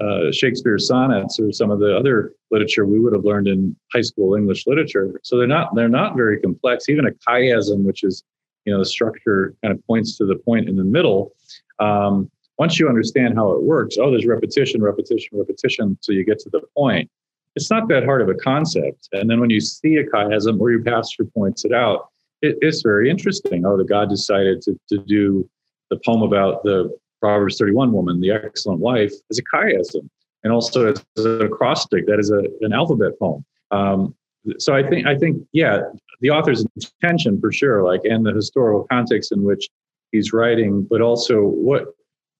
uh, 0.00 0.30
Shakespeare's 0.30 0.86
sonnets 0.86 1.40
or 1.40 1.50
some 1.50 1.70
of 1.70 1.80
the 1.80 1.96
other 1.96 2.34
literature 2.50 2.86
we 2.86 3.00
would 3.00 3.14
have 3.14 3.24
learned 3.24 3.48
in 3.48 3.74
high 3.92 4.02
school 4.02 4.34
English 4.36 4.66
literature. 4.66 5.18
So 5.24 5.36
they're 5.36 5.46
not 5.46 5.74
they're 5.74 5.88
not 5.88 6.14
very 6.16 6.38
complex. 6.40 6.88
Even 6.88 7.06
a 7.06 7.10
chiasm, 7.28 7.82
which 7.82 8.04
is 8.04 8.22
you 8.64 8.72
know 8.72 8.78
the 8.78 8.86
structure 8.86 9.54
kind 9.62 9.74
of 9.74 9.84
points 9.86 10.16
to 10.18 10.26
the 10.26 10.36
point 10.36 10.68
in 10.68 10.76
the 10.76 10.84
middle. 10.84 11.32
Um, 11.80 12.30
once 12.58 12.78
you 12.78 12.88
understand 12.88 13.34
how 13.34 13.52
it 13.52 13.62
works, 13.62 13.96
oh, 13.98 14.10
there's 14.10 14.26
repetition, 14.26 14.82
repetition, 14.82 15.38
repetition, 15.38 15.96
so 16.02 16.12
you 16.12 16.24
get 16.24 16.38
to 16.40 16.50
the 16.50 16.60
point. 16.76 17.10
It's 17.56 17.70
not 17.70 17.88
that 17.88 18.04
hard 18.04 18.20
of 18.20 18.28
a 18.28 18.34
concept. 18.34 19.08
And 19.12 19.28
then 19.28 19.40
when 19.40 19.50
you 19.50 19.60
see 19.60 19.96
a 19.96 20.04
chiasm 20.04 20.60
or 20.60 20.70
your 20.70 20.82
pastor 20.82 21.24
points 21.24 21.64
it 21.64 21.72
out, 21.72 22.08
it, 22.42 22.58
it's 22.60 22.82
very 22.82 23.08
interesting. 23.10 23.64
Oh, 23.64 23.78
the 23.78 23.84
God 23.84 24.10
decided 24.10 24.60
to, 24.62 24.78
to 24.90 24.98
do 24.98 25.48
the 25.90 25.98
poem 26.04 26.22
about 26.22 26.62
the 26.62 26.96
Proverbs 27.20 27.58
31 27.58 27.92
woman, 27.92 28.20
the 28.20 28.30
excellent 28.30 28.80
wife, 28.80 29.12
is 29.28 29.38
a 29.38 29.42
chiasm, 29.54 30.08
and 30.42 30.52
also 30.52 30.92
as 30.92 31.04
an 31.24 31.42
acrostic 31.42 32.06
that 32.06 32.18
is 32.18 32.30
a, 32.30 32.44
an 32.62 32.72
alphabet 32.72 33.18
poem. 33.18 33.44
Um, 33.70 34.14
so 34.58 34.74
I 34.74 34.88
think 34.88 35.06
I 35.06 35.16
think 35.16 35.46
yeah, 35.52 35.80
the 36.20 36.30
author's 36.30 36.64
intention 36.76 37.40
for 37.40 37.52
sure, 37.52 37.84
like 37.84 38.00
and 38.04 38.24
the 38.24 38.32
historical 38.32 38.86
context 38.90 39.32
in 39.32 39.42
which 39.42 39.68
he's 40.12 40.32
writing, 40.32 40.86
but 40.88 41.00
also 41.00 41.42
what 41.42 41.86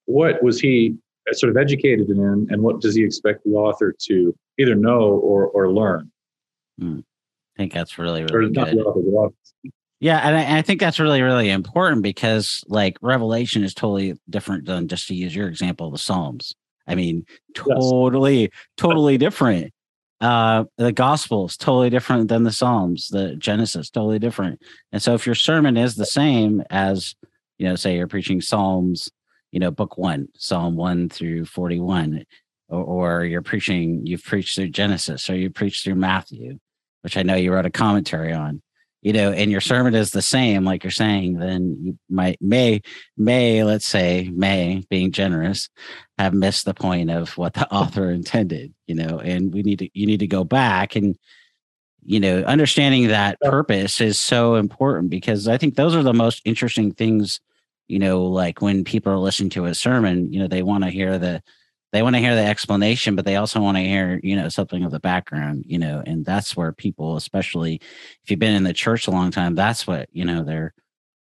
what 0.07 0.43
was 0.43 0.61
he 0.61 0.97
sort 1.33 1.51
of 1.51 1.57
educated 1.57 2.09
in, 2.09 2.47
and 2.51 2.63
what 2.63 2.81
does 2.81 2.95
he 2.95 3.05
expect 3.05 3.45
the 3.45 3.53
author 3.53 3.95
to 4.07 4.35
either 4.59 4.75
know 4.75 5.01
or 5.01 5.49
or 5.49 5.71
learn? 5.71 6.11
Mm. 6.81 7.01
I 7.01 7.59
think 7.59 7.75
that's 7.75 7.99
really 7.99 8.25
really 8.25 8.47
or 8.47 8.49
good. 8.49 8.79
Author, 8.79 9.35
yeah, 10.01 10.19
and 10.19 10.35
I, 10.35 10.59
I, 10.59 10.63
think 10.63 10.81
that's 10.81 10.99
really, 10.99 11.21
really 11.21 11.51
important 11.51 12.03
because 12.03 12.65
like 12.69 12.97
Revelation 13.03 13.63
is 13.63 13.75
totally 13.75 14.19
different 14.31 14.65
than 14.65 14.89
just 14.89 15.07
to 15.09 15.15
use 15.15 15.37
your 15.37 15.47
example, 15.47 15.91
the 15.91 15.99
Psalms. 15.99 16.55
I 16.87 16.95
mean, 16.95 17.27
totally, 17.55 18.41
yes. 18.41 18.51
totally 18.79 19.19
different. 19.19 19.75
Uh, 20.23 20.65
the 20.79 20.93
Gospels 20.93 21.59
totally 21.59 21.91
different 21.91 22.29
than 22.29 22.45
the 22.45 22.53
Psalms. 22.53 23.09
The 23.09 23.37
Genesis 23.37 23.91
totally 23.91 24.19
different. 24.19 24.61
And 24.91 25.03
so, 25.03 25.13
if 25.13 25.27
your 25.27 25.35
sermon 25.35 25.77
is 25.77 25.97
the 25.97 26.07
same 26.07 26.63
as, 26.71 27.15
you 27.59 27.69
know, 27.69 27.77
say 27.77 27.97
you're 27.97 28.09
preaching 28.09 28.41
Psalms, 28.41 29.11
you 29.53 29.61
know, 29.61 29.71
book 29.71 29.99
one, 29.99 30.29
Psalm 30.35 30.77
one 30.77 31.11
through 31.11 31.45
forty-one, 31.45 32.25
or, 32.69 32.85
or 32.85 33.25
you're 33.25 33.43
preaching, 33.43 34.07
you've 34.07 34.25
preached 34.25 34.55
through 34.55 34.69
Genesis, 34.69 35.29
or 35.29 35.37
you 35.37 35.51
preach 35.51 35.83
through 35.85 35.97
Matthew, 35.97 36.59
which 37.03 37.19
I 37.19 37.23
know 37.23 37.35
you 37.35 37.53
wrote 37.53 37.67
a 37.67 37.71
commentary 37.71 38.33
on 38.33 38.63
you 39.03 39.15
know, 39.15 39.33
and 39.33 39.51
your 39.51 39.63
sermon 39.63 39.95
is 39.95 40.11
the 40.11 40.23
same, 40.23 40.65
like 40.65 40.85
you're 40.85 40.91
saying, 40.91 41.39
then 41.39 41.77
you 41.81 41.99
might 42.09 42.41
may 42.41 42.83
may 43.17 43.65
let's 43.65 43.87
say 43.87 44.31
may 44.33 44.85
being 44.91 45.11
generous 45.11 45.71
have 46.19 46.35
missed 46.35 46.67
the 46.67 46.75
point 46.75 47.11
of 47.11 47.37
what 47.39 47.55
the 47.55 47.69
author 47.73 48.11
intended, 48.11 48.75
you 48.87 48.95
know, 48.95 49.19
and 49.19 49.53
we 49.55 49.63
need 49.63 49.79
to 49.79 49.89
you 49.95 50.07
need 50.07 50.21
to 50.21 50.27
go 50.27 50.45
back 50.45 50.97
and 50.97 51.17
you 52.03 52.21
know 52.21 52.43
understanding 52.43 53.09
that 53.09 53.41
purpose 53.41 54.01
is 54.01 54.21
so 54.21 54.57
important 54.57 55.11
because 55.11 55.49
I 55.49 55.57
think 55.57 55.77
those 55.77 55.95
are 55.95 56.03
the 56.03 56.13
most 56.13 56.43
interesting 56.45 56.93
things, 56.93 57.41
you 57.89 57.99
know, 57.99 58.23
like 58.25 58.61
when 58.61 58.85
people 58.85 59.13
are 59.13 59.19
listening 59.19 59.51
to 59.51 59.65
a 59.65 59.75
sermon, 59.75 60.31
you 60.33 60.41
know, 60.41 60.49
they 60.49 60.63
want 60.63 60.85
to 60.85 60.91
hear 60.91 61.19
the 61.19 61.43
they 61.93 62.03
want 62.03 62.15
to 62.15 62.21
hear 62.21 62.35
the 62.35 62.45
explanation, 62.45 63.17
but 63.17 63.25
they 63.25 63.37
also 63.37 63.61
want 63.61 63.77
to 63.77 63.83
hear, 63.83 64.21
you 64.23 64.37
know, 64.37 64.49
something 64.49 64.85
of 64.85 64.93
the 64.93 65.01
background, 65.01 65.65
you 65.67 65.79
know, 65.79 66.03
and 66.07 66.25
that's 66.25 66.57
where 66.57 66.73
people, 66.73 67.17
especially 67.17 67.81
if 68.23 68.31
you've 68.31 68.39
been 68.39 68.55
in 68.55 68.65
the 68.65 68.73
church 68.73 69.07
a 69.07 69.11
long 69.11 69.31
time, 69.31 69.55
that's 69.55 69.87
what, 69.87 70.09
you 70.13 70.25
know, 70.25 70.45
they're 70.45 70.75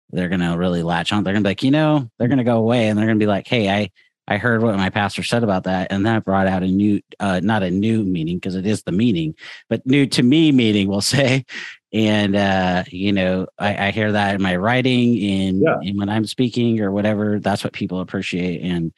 they're 0.09 0.29
gonna 0.29 0.57
really 0.57 0.83
latch 0.83 1.11
on. 1.11 1.23
They're 1.23 1.33
gonna 1.33 1.43
be 1.43 1.49
like, 1.49 1.63
you 1.63 1.71
know, 1.71 2.09
they're 2.17 2.27
gonna 2.27 2.43
go 2.43 2.57
away 2.57 2.87
and 2.87 2.97
they're 2.97 3.07
gonna 3.07 3.19
be 3.19 3.25
like, 3.27 3.47
hey, 3.47 3.69
I 3.69 3.91
I 4.27 4.37
heard 4.37 4.61
what 4.61 4.75
my 4.75 4.89
pastor 4.89 5.23
said 5.23 5.43
about 5.43 5.63
that, 5.63 5.91
and 5.91 6.05
that 6.05 6.25
brought 6.25 6.47
out 6.47 6.61
a 6.61 6.67
new, 6.67 6.99
uh, 7.19 7.39
not 7.41 7.63
a 7.63 7.71
new 7.71 8.03
meaning 8.03 8.37
because 8.37 8.55
it 8.55 8.65
is 8.65 8.83
the 8.83 8.91
meaning, 8.91 9.35
but 9.69 9.85
new 9.85 10.05
to 10.07 10.23
me 10.23 10.51
meaning, 10.51 10.89
we'll 10.89 11.01
say. 11.17 11.45
And 11.93 12.35
uh, 12.35 12.83
you 12.89 13.13
know, 13.13 13.47
I, 13.57 13.87
I 13.87 13.91
hear 13.91 14.11
that 14.11 14.35
in 14.35 14.41
my 14.41 14.57
writing, 14.57 15.17
in, 15.17 15.61
yeah. 15.61 15.77
in 15.81 15.97
when 15.97 16.09
I'm 16.09 16.25
speaking 16.25 16.81
or 16.81 16.91
whatever. 16.91 17.39
That's 17.39 17.63
what 17.63 17.71
people 17.71 18.01
appreciate, 18.01 18.61
and 18.61 18.91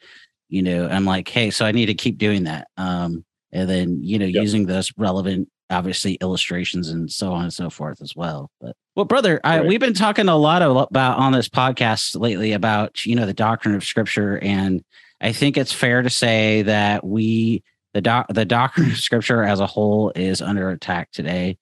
you 0.50 0.62
know 0.62 0.88
i'm 0.88 1.04
like 1.04 1.28
hey 1.28 1.50
so 1.50 1.64
i 1.64 1.72
need 1.72 1.86
to 1.86 1.94
keep 1.94 2.18
doing 2.18 2.44
that. 2.44 2.68
Um 2.76 3.24
and 3.52 3.68
then 3.68 4.02
you 4.02 4.18
know 4.18 4.26
yep. 4.26 4.42
using 4.42 4.66
those 4.66 4.92
relevant 4.96 5.48
obviously 5.70 6.14
illustrations 6.14 6.88
and 6.88 7.10
so 7.10 7.32
on 7.32 7.44
and 7.44 7.52
so 7.52 7.70
forth 7.70 8.02
as 8.02 8.14
well 8.16 8.50
but 8.60 8.76
well 8.96 9.04
brother 9.04 9.40
I, 9.44 9.60
we've 9.60 9.80
been 9.80 9.94
talking 9.94 10.28
a 10.28 10.36
lot 10.36 10.62
about 10.62 11.18
on 11.18 11.32
this 11.32 11.48
podcast 11.48 12.20
lately 12.20 12.52
about 12.52 13.06
you 13.06 13.14
know 13.14 13.26
the 13.26 13.32
doctrine 13.32 13.74
of 13.74 13.84
scripture 13.84 14.38
and 14.42 14.84
i 15.20 15.32
think 15.32 15.56
it's 15.56 15.72
fair 15.72 16.02
to 16.02 16.10
say 16.10 16.62
that 16.62 17.04
we 17.04 17.62
the 17.94 18.00
doc 18.00 18.26
the 18.30 18.44
doctrine 18.44 18.90
of 18.90 18.98
scripture 18.98 19.44
as 19.44 19.60
a 19.60 19.66
whole 19.66 20.12
is 20.14 20.42
under 20.42 20.70
attack 20.70 21.10
today. 21.12 21.56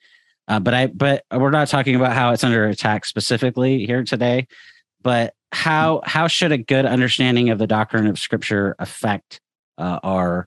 Uh, 0.47 0.59
but 0.59 0.73
i 0.73 0.87
but 0.87 1.25
we're 1.31 1.51
not 1.51 1.69
talking 1.69 1.95
about 1.95 2.15
how 2.15 2.33
it's 2.33 2.45
under 2.45 2.67
attack 2.67 3.05
specifically 3.05 3.85
here 3.85 4.03
today 4.05 4.47
but 5.03 5.35
how 5.53 6.03
how 6.05 6.27
should 6.27 6.53
a 6.53 6.59
good 6.59 6.87
understanding 6.87 7.51
of 7.51 7.59
the 7.59 7.67
doctrine 7.67 8.07
of 8.07 8.19
scripture 8.19 8.77
affect 8.79 9.41
uh, 9.79 9.99
our 10.03 10.47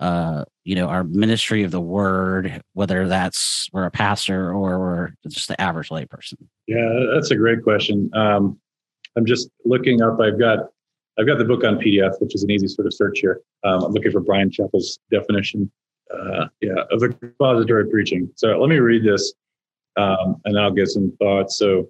uh, 0.00 0.44
you 0.64 0.74
know 0.74 0.86
our 0.86 1.04
ministry 1.04 1.62
of 1.62 1.70
the 1.70 1.80
word 1.80 2.62
whether 2.72 3.06
that's 3.06 3.68
we're 3.72 3.84
a 3.84 3.90
pastor 3.90 4.52
or 4.52 4.78
we're 4.78 5.10
just 5.28 5.48
the 5.48 5.60
average 5.60 5.88
layperson 5.90 6.38
yeah 6.66 6.88
that's 7.12 7.30
a 7.30 7.36
great 7.36 7.62
question 7.62 8.10
um, 8.14 8.58
i'm 9.16 9.26
just 9.26 9.50
looking 9.64 10.00
up 10.00 10.18
i've 10.20 10.38
got 10.38 10.70
I've 11.20 11.26
got 11.26 11.36
the 11.36 11.44
book 11.44 11.64
on 11.64 11.76
PDF, 11.76 12.18
which 12.20 12.34
is 12.34 12.42
an 12.42 12.50
easy 12.50 12.66
sort 12.66 12.86
of 12.86 12.94
search 12.94 13.18
here. 13.18 13.42
Um, 13.62 13.84
I'm 13.84 13.92
looking 13.92 14.10
for 14.10 14.20
brian 14.20 14.50
Chapell's 14.50 14.98
definition, 15.10 15.70
uh, 16.14 16.46
yeah, 16.62 16.84
of 16.90 17.02
expository 17.02 17.90
preaching. 17.90 18.30
So 18.36 18.58
let 18.58 18.70
me 18.70 18.78
read 18.78 19.04
this, 19.04 19.34
um, 19.96 20.40
and 20.44 20.58
I'll 20.58 20.70
get 20.70 20.88
some 20.88 21.12
thoughts. 21.18 21.58
So 21.58 21.88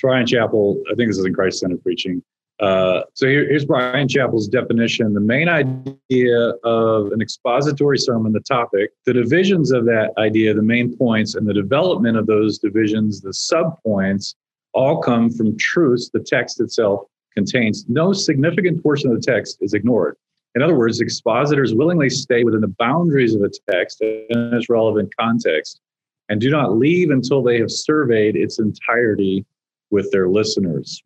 Brian 0.00 0.26
Chapell, 0.26 0.80
I 0.90 0.94
think 0.94 1.08
this 1.08 1.18
is 1.18 1.24
in 1.24 1.34
Christ 1.34 1.60
Center 1.60 1.76
preaching. 1.76 2.22
Uh, 2.60 3.00
so 3.14 3.26
here, 3.26 3.48
here's 3.48 3.64
Brian 3.64 4.06
Chapell's 4.06 4.46
definition. 4.46 5.12
The 5.12 5.20
main 5.20 5.48
idea 5.48 6.50
of 6.62 7.10
an 7.10 7.20
expository 7.20 7.98
sermon, 7.98 8.32
the 8.32 8.40
topic, 8.40 8.90
the 9.06 9.12
divisions 9.12 9.72
of 9.72 9.84
that 9.86 10.12
idea, 10.18 10.54
the 10.54 10.62
main 10.62 10.96
points, 10.96 11.34
and 11.34 11.48
the 11.48 11.54
development 11.54 12.16
of 12.16 12.26
those 12.26 12.58
divisions, 12.58 13.20
the 13.20 13.30
subpoints, 13.30 14.34
all 14.72 15.00
come 15.00 15.30
from 15.30 15.56
truths 15.56 16.10
the 16.12 16.20
text 16.20 16.60
itself 16.60 17.06
contains. 17.34 17.84
No 17.88 18.12
significant 18.12 18.82
portion 18.82 19.10
of 19.10 19.16
the 19.16 19.22
text 19.22 19.58
is 19.60 19.74
ignored. 19.74 20.16
In 20.54 20.62
other 20.62 20.76
words, 20.76 21.00
expositors 21.00 21.74
willingly 21.74 22.08
stay 22.08 22.44
within 22.44 22.60
the 22.60 22.74
boundaries 22.78 23.34
of 23.34 23.42
a 23.42 23.50
text 23.70 24.00
and 24.00 24.54
its 24.54 24.68
relevant 24.68 25.12
context 25.18 25.80
and 26.28 26.40
do 26.40 26.50
not 26.50 26.76
leave 26.76 27.10
until 27.10 27.42
they 27.42 27.58
have 27.58 27.70
surveyed 27.70 28.36
its 28.36 28.58
entirety 28.58 29.44
with 29.90 30.10
their 30.10 30.28
listeners. 30.28 31.02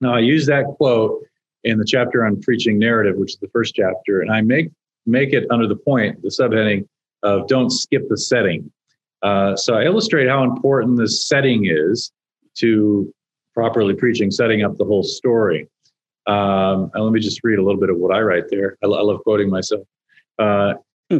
Now, 0.00 0.14
I 0.14 0.20
use 0.20 0.46
that 0.46 0.64
quote 0.76 1.24
in 1.64 1.78
the 1.78 1.84
chapter 1.84 2.24
on 2.24 2.40
preaching 2.40 2.78
narrative, 2.78 3.16
which 3.16 3.32
is 3.32 3.38
the 3.38 3.48
first 3.48 3.74
chapter, 3.74 4.20
and 4.20 4.30
I 4.30 4.40
make 4.40 4.70
make 5.06 5.32
it 5.32 5.46
under 5.50 5.66
the 5.66 5.76
point, 5.76 6.20
the 6.22 6.28
subheading 6.28 6.86
of 7.22 7.46
"Don't 7.48 7.70
skip 7.70 8.08
the 8.08 8.18
setting." 8.18 8.70
Uh, 9.22 9.56
so 9.56 9.74
I 9.74 9.84
illustrate 9.84 10.28
how 10.28 10.44
important 10.44 10.98
this 10.98 11.26
setting 11.26 11.66
is 11.66 12.12
to 12.56 13.12
properly 13.54 13.94
preaching, 13.94 14.30
setting 14.30 14.62
up 14.62 14.76
the 14.76 14.84
whole 14.84 15.02
story. 15.02 15.68
Um, 16.26 16.90
and 16.92 17.04
let 17.04 17.12
me 17.12 17.20
just 17.20 17.40
read 17.42 17.58
a 17.58 17.62
little 17.62 17.80
bit 17.80 17.88
of 17.88 17.96
what 17.96 18.14
I 18.14 18.20
write 18.20 18.44
there. 18.50 18.76
I, 18.82 18.86
I 18.86 19.02
love 19.02 19.20
quoting 19.22 19.48
myself. 19.48 19.86
Uh, 20.38 20.74
hmm. 21.10 21.18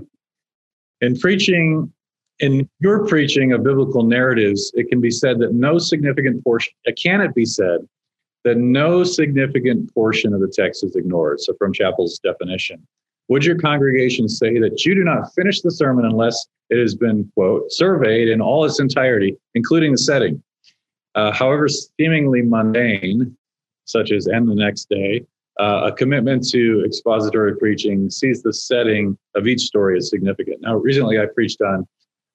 in 1.01 1.19
preaching, 1.19 1.93
in 2.39 2.69
your 2.81 3.07
preaching 3.07 3.53
of 3.53 3.65
biblical 3.65 4.03
narratives, 4.03 4.71
it 4.75 4.89
can 4.89 5.01
be 5.01 5.11
said 5.11 5.39
that 5.39 5.55
no 5.55 5.79
significant 5.79 6.43
portion, 6.45 6.73
can 6.97 7.21
it 7.21 7.35
be 7.35 7.45
said 7.45 7.81
that 8.47 8.59
no 8.59 9.03
significant 9.03 9.93
portion 9.93 10.33
of 10.33 10.41
the 10.41 10.47
text 10.47 10.85
is 10.85 10.95
ignored. 10.95 11.41
So, 11.41 11.53
from 11.59 11.73
Chapell's 11.73 12.21
definition, 12.21 12.87
would 13.29 13.45
your 13.45 13.59
congregation 13.59 14.29
say 14.29 14.61
that 14.61 14.85
you 14.85 14.95
do 14.95 15.03
not 15.03 15.35
finish 15.35 15.63
the 15.63 15.71
sermon 15.73 16.05
unless 16.05 16.47
it 16.71 16.79
has 16.79 16.95
been, 16.95 17.31
quote, 17.35 17.73
surveyed 17.73 18.29
in 18.29 18.41
all 18.41 18.65
its 18.65 18.79
entirety, 18.79 19.37
including 19.55 19.91
the 19.93 19.99
setting? 19.99 20.41
Uh, 21.17 21.33
however, 21.33 21.67
seemingly 21.69 22.41
mundane, 22.41 23.37
such 23.85 24.13
as 24.13 24.29
end 24.29 24.49
the 24.49 24.55
next 24.55 24.89
day, 24.89 25.25
uh, 25.59 25.91
a 25.91 25.93
commitment 25.93 26.49
to 26.51 26.85
expository 26.87 27.57
preaching 27.57 28.09
sees 28.11 28.43
the 28.43 28.53
setting 28.53 29.19
of 29.35 29.49
each 29.49 29.63
story 29.63 29.97
as 29.97 30.09
significant. 30.09 30.61
Now, 30.61 30.77
recently 30.77 31.19
I 31.19 31.27
preached 31.27 31.63
on 31.63 31.85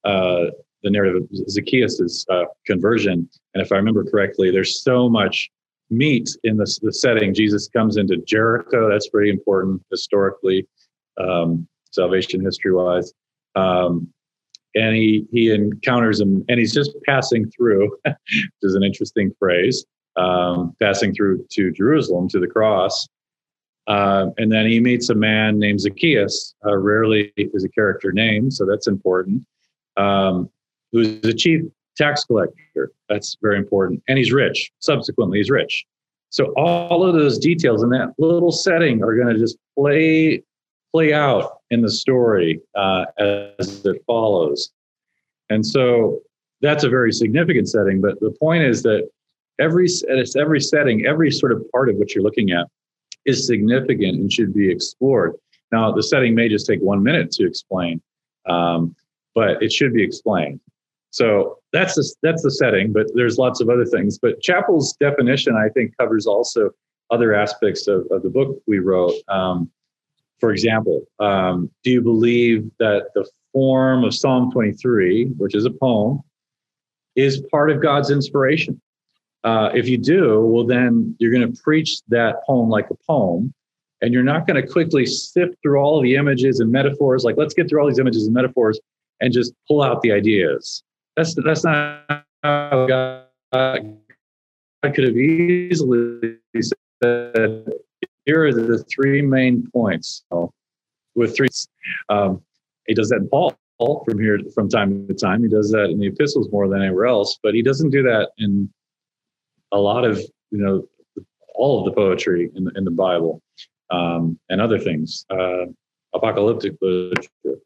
uh, 0.04 0.46
the 0.84 0.90
narrative 0.90 1.24
of 1.24 1.50
Zacchaeus' 1.50 2.26
uh, 2.30 2.46
conversion. 2.66 3.30
And 3.54 3.64
if 3.64 3.72
I 3.72 3.76
remember 3.76 4.04
correctly, 4.04 4.52
there's 4.52 4.82
so 4.82 5.10
much 5.10 5.50
meat 5.90 6.30
in 6.44 6.58
the, 6.58 6.80
the 6.82 6.94
setting. 6.94 7.34
Jesus 7.34 7.68
comes 7.68 7.98
into 7.98 8.18
Jericho. 8.18 8.90
That's 8.90 9.10
pretty 9.10 9.30
important 9.30 9.82
historically, 9.92 10.68
um, 11.20 11.68
salvation 11.92 12.44
history 12.44 12.74
wise. 12.74 13.14
Um, 13.56 14.08
and 14.74 14.96
he, 14.96 15.28
he 15.32 15.52
encounters 15.52 16.22
him 16.22 16.46
and 16.48 16.58
he's 16.58 16.74
just 16.74 16.92
passing 17.06 17.50
through, 17.52 17.92
which 18.06 18.50
is 18.62 18.76
an 18.76 18.84
interesting 18.84 19.32
phrase, 19.38 19.86
um, 20.16 20.74
passing 20.82 21.14
through 21.14 21.46
to 21.52 21.72
Jerusalem 21.72 22.30
to 22.30 22.40
the 22.40 22.48
cross. 22.48 23.08
Uh, 23.88 24.28
and 24.38 24.52
then 24.52 24.66
he 24.68 24.80
meets 24.80 25.10
a 25.10 25.16
man 25.16 25.60
named 25.60 25.82
Zacchaeus. 25.82 26.56
Uh, 26.66 26.78
rarely 26.78 27.34
is 27.36 27.66
a 27.66 27.70
character 27.70 28.14
name, 28.14 28.50
so 28.50 28.66
that's 28.66 28.88
important. 28.88 29.44
Um, 29.98 30.50
who's 30.92 31.22
the 31.22 31.34
chief 31.34 31.64
tax 31.98 32.24
collector. 32.24 32.92
That's 33.10 33.38
very 33.42 33.58
important. 33.58 34.02
And 34.08 34.18
he's 34.18 34.32
rich. 34.32 34.72
Subsequently, 34.80 35.40
he's 35.40 35.50
rich. 35.50 35.86
So 36.30 36.54
all 36.56 37.06
of 37.06 37.14
those 37.14 37.38
details 37.38 37.84
in 37.84 37.90
that 37.90 38.14
little 38.18 38.52
setting 38.52 39.04
are 39.04 39.16
going 39.16 39.34
to 39.34 39.40
just 39.40 39.58
play 39.78 40.44
play 40.94 41.14
out 41.14 41.60
in 41.70 41.82
the 41.82 41.92
story 41.92 42.60
uh, 42.76 43.06
as 43.18 43.86
it 43.86 44.04
follows. 44.06 44.72
And 45.50 45.66
so 45.66 46.20
that's 46.62 46.84
a 46.84 46.90
very 46.90 47.14
significant 47.14 47.70
setting. 47.70 48.02
But 48.02 48.20
the 48.20 48.32
point 48.40 48.64
is 48.64 48.84
that 48.84 49.10
every 49.60 49.88
it's 49.88 50.36
every 50.36 50.62
setting, 50.62 51.06
every 51.06 51.32
sort 51.32 51.52
of 51.52 51.70
part 51.72 51.90
of 51.90 51.96
what 51.98 52.14
you're 52.14 52.24
looking 52.24 52.52
at 52.52 52.68
is 53.26 53.46
significant 53.46 54.16
and 54.16 54.32
should 54.32 54.54
be 54.54 54.70
explored. 54.70 55.34
Now, 55.72 55.92
the 55.92 56.04
setting 56.04 56.36
may 56.36 56.50
just 56.50 56.66
take 56.66 56.82
one 56.82 57.04
minute 57.04 57.32
to 57.32 57.46
explain, 57.46 58.02
um, 58.46 58.96
but 59.36 59.62
it 59.62 59.72
should 59.72 59.94
be 59.94 60.04
explained. 60.04 60.60
So 61.12 61.60
that's 61.74 61.96
the, 61.96 62.16
that's 62.24 62.42
the 62.42 62.52
setting, 62.52 62.94
but 62.94 63.08
there's 63.16 63.38
lots 63.38 63.62
of 63.62 63.70
other 63.70 63.86
things. 63.86 64.18
But 64.18 64.42
Chapell's 64.42 64.94
definition, 64.94 65.56
I 65.56 65.70
think, 65.70 65.96
covers 65.98 66.26
also 66.26 66.72
other 67.12 67.34
aspects 67.34 67.88
of, 67.88 68.08
of 68.12 68.24
the 68.24 68.30
book 68.30 68.62
we 68.66 68.80
wrote. 68.80 69.14
Um, 69.28 69.70
for 70.40 70.52
example, 70.52 71.06
um, 71.20 71.70
do 71.84 71.92
you 71.92 72.02
believe 72.02 72.70
that 72.80 73.10
the 73.14 73.30
form 73.52 74.06
of 74.06 74.16
Psalm 74.16 74.52
23, 74.52 75.26
which 75.38 75.54
is 75.54 75.66
a 75.66 75.72
poem, 75.72 76.22
is 77.16 77.44
part 77.52 77.70
of 77.70 77.82
God's 77.82 78.10
inspiration? 78.10 78.82
Uh, 79.44 79.70
if 79.74 79.90
you 79.90 79.98
do, 79.98 80.46
well, 80.46 80.66
then 80.66 81.16
you're 81.20 81.32
going 81.32 81.52
to 81.52 81.62
preach 81.62 82.02
that 82.08 82.38
poem 82.46 82.70
like 82.70 82.90
a 82.90 82.96
poem, 83.06 83.54
and 84.02 84.14
you're 84.14 84.24
not 84.24 84.48
going 84.48 84.60
to 84.60 84.68
quickly 84.68 85.06
sift 85.06 85.56
through 85.62 85.78
all 85.78 86.02
the 86.02 86.16
images 86.16 86.60
and 86.60 86.72
metaphors. 86.72 87.24
Like, 87.24 87.36
let's 87.38 87.54
get 87.54 87.70
through 87.70 87.82
all 87.82 87.88
these 87.88 88.00
images 88.00 88.26
and 88.26 88.34
metaphors 88.34 88.80
and 89.22 89.32
just 89.32 89.54
pull 89.68 89.82
out 89.82 90.02
the 90.02 90.12
ideas. 90.12 90.84
That's 91.16 91.36
that's 91.46 91.64
not 91.64 92.26
how 92.44 92.88
God, 92.88 93.98
could 94.84 95.04
have 95.04 95.16
easily 95.16 96.38
said, 96.60 97.70
"Here 98.26 98.46
are 98.46 98.54
the 98.54 98.84
three 98.94 99.22
main 99.22 99.70
points." 99.72 100.24
With 101.14 101.36
three, 101.36 101.50
um, 102.10 102.42
he 102.88 102.94
does 102.94 103.10
that 103.10 103.18
in 103.18 103.30
Paul 103.30 103.56
from 104.06 104.20
here 104.20 104.40
from 104.56 104.70
time 104.70 105.08
to 105.08 105.14
time. 105.14 105.44
He 105.44 105.50
does 105.50 105.72
that 105.72 105.90
in 105.90 106.00
the 106.00 106.08
epistles 106.08 106.50
more 106.52 106.68
than 106.68 106.82
anywhere 106.82 107.06
else, 107.06 107.38
but 107.44 107.54
he 107.54 107.62
doesn't 107.62 107.90
do 107.90 108.02
that 108.04 108.30
in 108.38 108.70
a 109.72 109.78
lot 109.78 110.06
of 110.06 110.20
you 110.52 110.58
know 110.58 110.88
all 111.54 111.80
of 111.80 111.86
the 111.86 111.92
poetry 111.92 112.50
in 112.56 112.64
the, 112.64 112.72
in 112.76 112.86
the 112.86 112.92
Bible 112.92 113.42
um, 113.92 114.40
and 114.50 114.62
other 114.62 114.80
things, 114.80 115.26
uh, 115.30 115.66
apocalyptic 116.14 116.76
literature, 116.82 117.60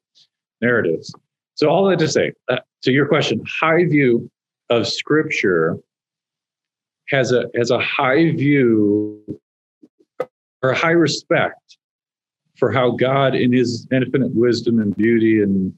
narratives. 0.61 1.13
So 1.55 1.69
all 1.69 1.85
that 1.89 1.99
to 1.99 2.07
say, 2.07 2.33
uh, 2.49 2.57
to 2.83 2.91
your 2.91 3.07
question, 3.07 3.43
high 3.59 3.85
view 3.85 4.29
of 4.69 4.87
Scripture 4.87 5.77
has 7.09 7.31
a 7.31 7.45
has 7.55 7.71
a 7.71 7.79
high 7.79 8.31
view 8.31 9.39
or 10.61 10.73
high 10.73 10.91
respect 10.91 11.77
for 12.57 12.71
how 12.71 12.91
God, 12.91 13.35
in 13.35 13.51
His 13.51 13.87
infinite 13.91 14.33
wisdom 14.33 14.79
and 14.79 14.95
beauty 14.95 15.41
and 15.41 15.73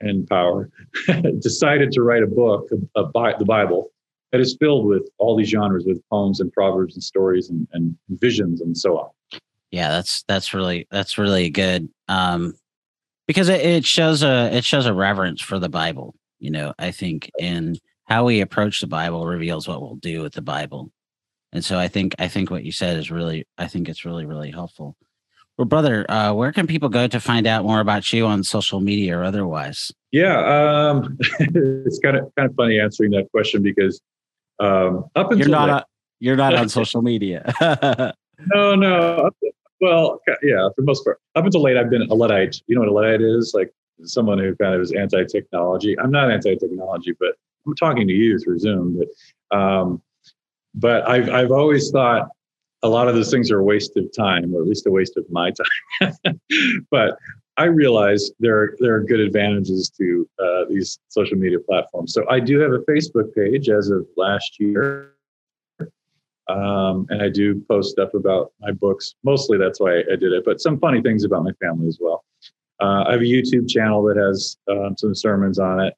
and 0.00 0.28
power, 0.28 0.70
decided 1.40 1.90
to 1.92 2.02
write 2.02 2.22
a 2.22 2.26
book, 2.26 2.68
a, 2.94 3.00
a, 3.00 3.38
the 3.38 3.44
Bible, 3.44 3.90
that 4.30 4.40
is 4.40 4.56
filled 4.60 4.86
with 4.86 5.08
all 5.18 5.36
these 5.36 5.48
genres, 5.48 5.84
with 5.86 6.00
poems 6.08 6.40
and 6.40 6.52
proverbs 6.52 6.94
and 6.94 7.02
stories 7.02 7.50
and, 7.50 7.66
and 7.72 7.96
visions 8.10 8.60
and 8.60 8.76
so 8.76 8.98
on. 8.98 9.40
Yeah, 9.70 9.90
that's 9.90 10.22
that's 10.24 10.54
really 10.54 10.86
that's 10.90 11.18
really 11.18 11.50
good. 11.50 11.88
Um, 12.08 12.54
because 13.28 13.48
it, 13.48 13.60
it 13.60 13.84
shows 13.84 14.24
a 14.24 14.50
it 14.52 14.64
shows 14.64 14.86
a 14.86 14.94
reverence 14.94 15.40
for 15.40 15.60
the 15.60 15.68
Bible. 15.68 16.16
You 16.40 16.50
know, 16.50 16.74
I 16.78 16.90
think 16.90 17.30
in 17.38 17.76
how 18.06 18.24
we 18.24 18.40
approach 18.40 18.80
the 18.80 18.88
Bible 18.88 19.26
reveals 19.26 19.68
what 19.68 19.80
we'll 19.80 19.96
do 19.96 20.22
with 20.22 20.32
the 20.32 20.42
Bible. 20.42 20.90
And 21.52 21.64
so 21.64 21.78
I 21.78 21.86
think 21.86 22.16
I 22.18 22.26
think 22.26 22.50
what 22.50 22.64
you 22.64 22.72
said 22.72 22.96
is 22.96 23.12
really 23.12 23.46
I 23.56 23.68
think 23.68 23.88
it's 23.88 24.04
really 24.04 24.26
really 24.26 24.50
helpful. 24.50 24.96
Well, 25.56 25.66
brother, 25.66 26.08
uh, 26.08 26.32
where 26.32 26.52
can 26.52 26.66
people 26.66 26.88
go 26.88 27.08
to 27.08 27.20
find 27.20 27.46
out 27.46 27.64
more 27.64 27.80
about 27.80 28.12
you 28.12 28.26
on 28.26 28.44
social 28.44 28.80
media 28.80 29.18
or 29.18 29.24
otherwise? 29.24 29.90
Yeah, 30.12 30.38
um, 30.38 31.18
it's 31.40 31.98
kind 31.98 32.16
of 32.16 32.32
kind 32.36 32.48
of 32.48 32.54
funny 32.56 32.80
answering 32.80 33.10
that 33.12 33.30
question 33.30 33.62
because 33.62 34.00
um, 34.60 35.04
up 35.16 35.32
until 35.32 35.38
you're 35.38 35.48
not 35.48 35.68
a, 35.68 35.84
you're 36.20 36.36
not 36.36 36.54
on 36.54 36.68
social 36.80 37.02
media. 37.02 37.52
no, 38.54 38.74
no. 38.74 39.30
Well, 39.80 40.20
yeah, 40.42 40.68
for 40.68 40.74
the 40.78 40.86
most 40.86 41.04
part. 41.04 41.20
Up 41.36 41.44
until 41.44 41.62
late, 41.62 41.76
I've 41.76 41.90
been 41.90 42.02
a 42.02 42.14
Luddite. 42.14 42.60
You 42.66 42.74
know 42.74 42.80
what 42.80 42.88
a 42.88 42.92
Luddite 42.92 43.20
is? 43.20 43.52
Like 43.54 43.72
someone 44.02 44.38
who 44.38 44.54
kind 44.56 44.74
of 44.74 44.80
is 44.80 44.92
anti-technology. 44.92 45.98
I'm 45.98 46.10
not 46.10 46.30
anti-technology, 46.30 47.14
but 47.18 47.34
I'm 47.66 47.74
talking 47.76 48.06
to 48.08 48.14
you 48.14 48.38
through 48.38 48.58
Zoom. 48.58 48.98
But 48.98 49.56
um, 49.56 50.02
but 50.74 51.08
I've 51.08 51.28
I've 51.30 51.52
always 51.52 51.90
thought 51.90 52.28
a 52.82 52.88
lot 52.88 53.08
of 53.08 53.14
those 53.14 53.30
things 53.30 53.50
are 53.50 53.58
a 53.58 53.64
waste 53.64 53.96
of 53.96 54.12
time, 54.16 54.54
or 54.54 54.62
at 54.62 54.68
least 54.68 54.86
a 54.86 54.90
waste 54.90 55.16
of 55.16 55.24
my 55.30 55.52
time. 56.00 56.40
but 56.90 57.18
I 57.56 57.64
realize 57.64 58.30
there 58.38 58.56
are, 58.56 58.76
there 58.78 58.94
are 58.94 59.00
good 59.02 59.18
advantages 59.18 59.90
to 59.98 60.28
uh, 60.38 60.64
these 60.70 61.00
social 61.08 61.36
media 61.36 61.58
platforms. 61.58 62.12
So 62.12 62.24
I 62.30 62.38
do 62.38 62.60
have 62.60 62.72
a 62.72 62.78
Facebook 62.88 63.34
page 63.34 63.68
as 63.68 63.90
of 63.90 64.06
last 64.16 64.60
year. 64.60 65.14
Um, 66.48 67.06
and 67.10 67.22
I 67.22 67.28
do 67.28 67.62
post 67.68 67.90
stuff 67.90 68.14
about 68.14 68.52
my 68.60 68.72
books. 68.72 69.14
Mostly 69.22 69.58
that's 69.58 69.80
why 69.80 69.98
I 69.98 70.16
did 70.16 70.32
it, 70.32 70.44
but 70.44 70.60
some 70.60 70.78
funny 70.78 71.02
things 71.02 71.24
about 71.24 71.44
my 71.44 71.52
family 71.60 71.88
as 71.88 71.98
well. 72.00 72.24
Uh, 72.80 73.04
I 73.06 73.12
have 73.12 73.20
a 73.20 73.24
YouTube 73.24 73.68
channel 73.68 74.02
that 74.04 74.16
has 74.16 74.56
um, 74.70 74.96
some 74.96 75.14
sermons 75.14 75.58
on 75.58 75.80
it. 75.80 75.94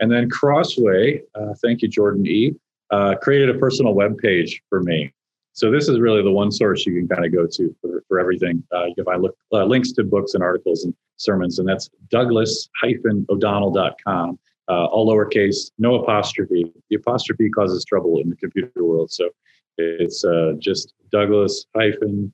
And 0.00 0.12
then 0.12 0.30
Crossway, 0.30 1.22
uh, 1.34 1.54
thank 1.62 1.82
you, 1.82 1.88
Jordan 1.88 2.24
E., 2.26 2.54
uh, 2.90 3.16
created 3.20 3.54
a 3.54 3.58
personal 3.58 3.92
web 3.94 4.16
page 4.18 4.62
for 4.68 4.82
me. 4.82 5.12
So 5.52 5.70
this 5.72 5.88
is 5.88 5.98
really 5.98 6.22
the 6.22 6.30
one 6.30 6.52
source 6.52 6.86
you 6.86 6.94
can 6.94 7.08
kind 7.08 7.26
of 7.26 7.32
go 7.32 7.44
to 7.44 7.76
for, 7.80 8.04
for 8.06 8.20
everything. 8.20 8.62
Uh, 8.72 8.84
you 8.84 8.94
can 8.94 9.04
find 9.04 9.20
look, 9.22 9.36
uh, 9.52 9.64
links 9.64 9.90
to 9.92 10.04
books 10.04 10.34
and 10.34 10.42
articles 10.42 10.84
and 10.84 10.94
sermons, 11.16 11.58
and 11.58 11.68
that's 11.68 11.90
douglas-o'donnell.com. 12.10 14.38
Uh, 14.70 14.84
all 14.84 15.08
lowercase, 15.08 15.72
no 15.78 15.94
apostrophe. 15.96 16.70
The 16.90 16.96
apostrophe 16.96 17.48
causes 17.50 17.84
trouble 17.84 18.20
in 18.20 18.30
the 18.30 18.36
computer 18.36 18.84
world. 18.84 19.10
So 19.10 19.30
it's 19.78 20.24
uh, 20.24 20.52
just 20.58 20.94
Douglas 21.10 21.66
hyphen 21.74 22.32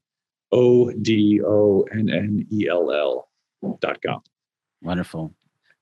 O 0.52 0.90
D 0.90 1.40
O 1.44 1.86
N 1.92 2.08
N 2.10 2.46
E 2.50 2.68
L 2.68 2.90
L 2.90 3.28
dot 3.80 3.98
com. 4.04 4.20
Wonderful. 4.82 5.34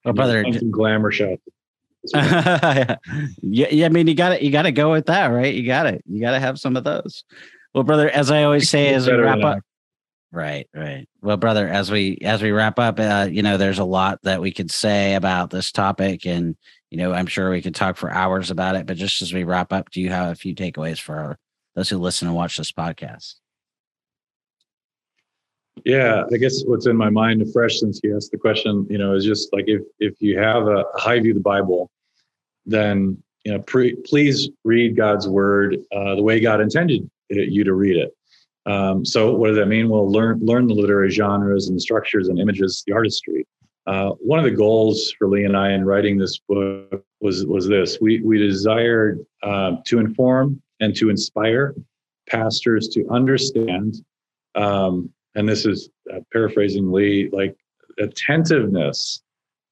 Well, 0.05 0.15
brother, 0.15 0.45
some 0.53 0.71
glamour 0.71 1.13
shot. 1.13 1.39
yeah, 2.15 2.97
yeah. 3.43 3.87
I 3.87 3.89
mean, 3.89 4.09
you 4.09 4.15
got 4.15 4.33
it. 4.33 4.43
you 4.43 4.51
got 4.51 4.63
to 4.63 4.73
go 4.73 4.91
with 4.91 5.07
that, 5.07 5.29
right? 5.29 5.55
You 5.55 5.65
got 5.65 5.87
it. 5.87 6.03
You 6.07 6.21
got 6.21 6.33
to 6.33 6.41
have 6.41 6.59
some 6.59 6.77
of 6.77 6.85
those. 6.85 7.25
Well, 7.75 7.85
brother, 7.85 8.11
as 8.11 8.31
I 8.31 8.43
always 8.43 8.69
say, 8.69 8.93
as 8.93 9.07
we 9.07 9.15
wrap 9.15 9.43
up, 9.43 9.61
right, 10.33 10.69
right. 10.75 11.09
Well, 11.21 11.37
brother, 11.37 11.69
as 11.69 11.91
we 11.91 12.19
as 12.23 12.43
we 12.43 12.51
wrap 12.51 12.79
up, 12.79 12.99
uh, 12.99 13.29
you 13.31 13.43
know, 13.43 13.57
there's 13.57 13.79
a 13.79 13.85
lot 13.85 14.19
that 14.25 14.41
we 14.41 14.51
could 14.51 14.71
say 14.71 15.15
about 15.15 15.51
this 15.51 15.71
topic, 15.71 16.27
and 16.27 16.57
you 16.91 16.99
know, 16.99 17.13
I'm 17.13 17.27
sure 17.27 17.51
we 17.51 17.63
could 17.63 17.75
talk 17.75 17.97
for 17.97 18.11
hours 18.11 18.51
about 18.51 18.75
it. 18.75 18.87
But 18.87 18.97
just 18.97 19.23
as 19.23 19.33
we 19.33 19.45
wrap 19.45 19.73
up, 19.73 19.91
do 19.91 20.01
you 20.01 20.11
have 20.11 20.31
a 20.31 20.35
few 20.35 20.55
takeaways 20.55 21.01
for 21.01 21.17
our, 21.19 21.39
those 21.75 21.89
who 21.89 21.99
listen 21.99 22.29
and 22.29 22.37
watch 22.37 22.57
this 22.57 22.73
podcast? 22.73 23.35
Yeah, 25.85 26.25
I 26.33 26.37
guess 26.37 26.63
what's 26.65 26.87
in 26.87 26.97
my 26.97 27.11
mind 27.11 27.45
fresh 27.53 27.79
since 27.79 28.01
you 28.03 28.15
asked 28.15 28.31
the 28.31 28.39
question, 28.39 28.87
you 28.91 28.99
know, 28.99 29.15
is 29.15 29.25
just 29.25 29.53
like 29.53 29.65
if 29.67 29.83
if 29.99 30.15
you 30.21 30.39
have 30.39 30.69
a 30.69 30.85
high 30.95 31.19
view 31.19 31.33
of 31.33 31.37
the 31.37 31.43
Bible, 31.43 31.91
then 32.67 33.23
you 33.45 33.53
know, 33.53 33.59
pre, 33.61 33.97
please 33.97 34.51
read 34.65 34.97
God's 34.97 35.29
word 35.29 35.79
uh, 35.93 36.15
the 36.15 36.23
way 36.23 36.41
God 36.41 36.61
intended 36.61 37.09
you 37.31 37.65
to 37.65 37.73
read 37.73 37.97
it. 37.97 38.15
Um, 38.67 39.05
so, 39.05 39.35
what 39.35 39.49
does 39.49 39.57
that 39.57 39.67
mean? 39.67 39.89
Well, 39.89 40.11
learn 40.11 40.39
learn 40.41 40.69
the 40.69 40.75
literary 40.75 41.11
genres 41.11 41.69
and 41.69 41.77
the 41.77 41.81
structures 41.81 42.29
and 42.29 42.39
images, 42.39 42.85
the 42.87 42.93
artistry. 42.93 43.47
Uh, 43.87 44.11
one 44.21 44.39
of 44.39 44.45
the 44.45 44.53
goals 44.53 45.13
for 45.19 45.27
Lee 45.27 45.45
and 45.45 45.57
I 45.57 45.73
in 45.73 45.85
writing 45.85 46.17
this 46.17 46.39
book 46.39 47.05
was 47.21 47.45
was 47.47 47.67
this: 47.67 47.99
we 48.01 48.21
we 48.21 48.39
desired 48.39 49.25
uh, 49.43 49.77
to 49.87 49.99
inform 49.99 50.63
and 50.83 50.95
to 50.97 51.09
inspire 51.09 51.75
pastors 52.29 52.89
to 52.89 53.09
understand 53.09 53.97
um, 54.55 55.11
and 55.35 55.49
this 55.49 55.65
is 55.65 55.89
uh, 56.13 56.21
paraphrasing 56.33 56.93
Lee, 56.93 57.31
like 57.33 57.57
attentiveness 57.99 59.23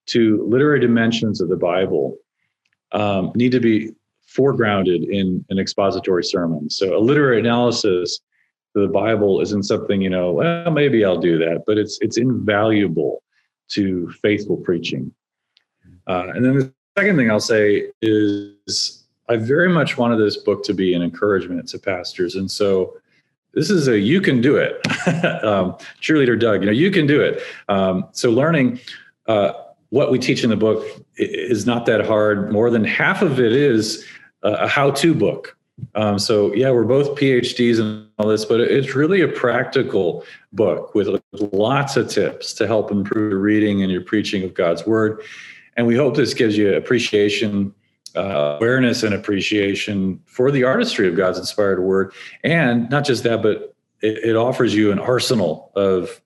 to 0.07 0.45
literary 0.49 0.81
dimensions 0.81 1.41
of 1.41 1.49
the 1.49 1.57
Bible 1.57 2.17
um, 2.93 3.33
need 3.35 3.53
to 3.53 3.61
be 3.61 3.91
foregrounded 4.37 5.09
in 5.09 5.45
an 5.51 5.59
expository 5.59 6.25
sermon. 6.25 6.71
So 6.71 6.97
a 6.97 7.01
literary 7.01 7.41
analysis 7.41 8.21
of 8.75 8.83
the 8.83 8.89
Bible 8.89 9.41
isn't 9.41 9.65
something, 9.65 10.01
you 10.01 10.11
know, 10.11 10.33
well, 10.33 10.71
maybe 10.71 11.05
I'll 11.05 11.21
do 11.21 11.39
that, 11.39 11.65
but 11.67 11.79
it's 11.79 11.99
it's 12.01 12.17
invaluable 12.17 13.23
to 13.73 14.11
faithful 14.23 14.57
preaching. 14.57 15.13
Uh, 16.07 16.29
and 16.35 16.45
then 16.45 16.59
the 16.59 16.73
second 16.99 17.17
thing 17.17 17.31
I'll 17.31 17.41
say 17.41 17.91
is 18.01 19.00
I 19.31 19.37
very 19.37 19.69
much 19.69 19.97
wanted 19.97 20.17
this 20.17 20.37
book 20.37 20.65
to 20.65 20.75
be 20.75 20.93
an 20.93 21.03
encouragement 21.03 21.69
to 21.69 21.79
pastors. 21.79 22.35
And 22.35 22.51
so 22.51 22.97
this 23.55 23.71
is 23.71 23.87
a 23.87 23.97
you 23.99 24.21
can 24.21 24.41
do 24.41 24.57
it. 24.57 24.85
Um, 25.43 25.77
cheerleader 26.03 26.39
doug 26.39 26.61
you 26.61 26.67
know 26.67 26.73
you 26.73 26.91
can 26.91 27.07
do 27.07 27.21
it. 27.21 27.43
Um, 27.69 28.07
so 28.13 28.31
learning 28.31 28.79
uh, 29.27 29.53
what 29.89 30.11
we 30.11 30.19
teach 30.19 30.45
in 30.45 30.51
the 30.51 30.57
book 30.57 30.85
is 31.17 31.65
not 31.65 31.87
that 31.87 32.05
hard. 32.05 32.53
More 32.53 32.71
than 32.71 32.85
half 32.85 33.23
of 33.23 33.41
it 33.41 33.53
is 33.53 34.05
a 34.43 34.69
how-to 34.69 35.15
book. 35.15 35.57
Um, 35.95 36.19
so 36.19 36.53
yeah 36.53 36.71
we're 36.71 36.85
both 36.85 37.19
phds 37.19 37.81
and 37.81 38.07
all 38.19 38.29
this 38.29 38.45
but 38.45 38.61
it's 38.61 38.95
really 38.95 39.23
a 39.23 39.29
practical 39.29 40.25
book 40.53 40.95
with 40.95 41.09
lots 41.33 41.97
of 41.97 42.11
tips 42.11 42.53
to 42.55 42.67
help 42.67 42.91
improve 42.91 43.31
your 43.31 43.41
reading 43.41 43.83
and 43.83 43.91
your 43.91 44.03
preaching 44.03 44.43
of 44.45 44.53
god's 44.53 44.87
word. 44.87 45.23
And 45.77 45.87
we 45.87 45.97
hope 45.97 46.17
this 46.17 46.35
gives 46.35 46.59
you 46.59 46.75
appreciation 46.75 47.75
uh, 48.17 48.57
awareness 48.59 49.03
and 49.03 49.15
appreciation 49.15 50.21
for 50.27 50.51
the 50.51 50.65
artistry 50.65 51.09
of 51.09 51.17
God's 51.17 51.39
inspired 51.39 51.81
word. 51.81 52.13
And 52.45 52.89
not 52.91 53.05
just 53.05 53.23
that, 53.25 53.43
but 53.43 53.75
it, 54.03 54.19
it, 54.25 54.37
offers 54.37 54.75
you 54.75 54.93
an 54.93 54.99
arsenal 54.99 55.71
of, 55.77 56.21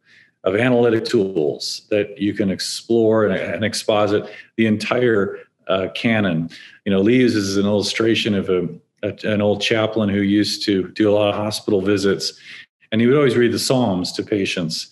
of 0.45 0.55
analytic 0.55 1.05
tools 1.05 1.87
that 1.91 2.19
you 2.19 2.33
can 2.35 2.51
explore 2.51 3.27
and, 3.27 3.35
and 3.35 3.65
exposit 3.65 4.31
the 4.57 4.67
entire 4.67 5.39
uh, 5.69 5.89
canon. 5.95 6.51
You 6.85 6.93
know, 6.93 7.01
Lee 7.01 7.17
uses 7.17 7.57
an 7.57 7.67
illustration 7.67 8.35
of 8.35 8.49
a, 8.49 8.69
a, 9.03 9.15
an 9.25 9.41
old 9.41 9.61
chaplain 9.61 10.09
who 10.09 10.21
used 10.21 10.65
to 10.67 10.89
do 10.91 11.11
a 11.11 11.13
lot 11.13 11.29
of 11.29 11.35
hospital 11.35 11.81
visits, 11.81 12.39
and 12.93 13.01
he 13.01 13.07
would 13.07 13.17
always 13.17 13.37
read 13.37 13.53
the 13.53 13.59
Psalms 13.59 14.13
to 14.13 14.23
patients. 14.23 14.89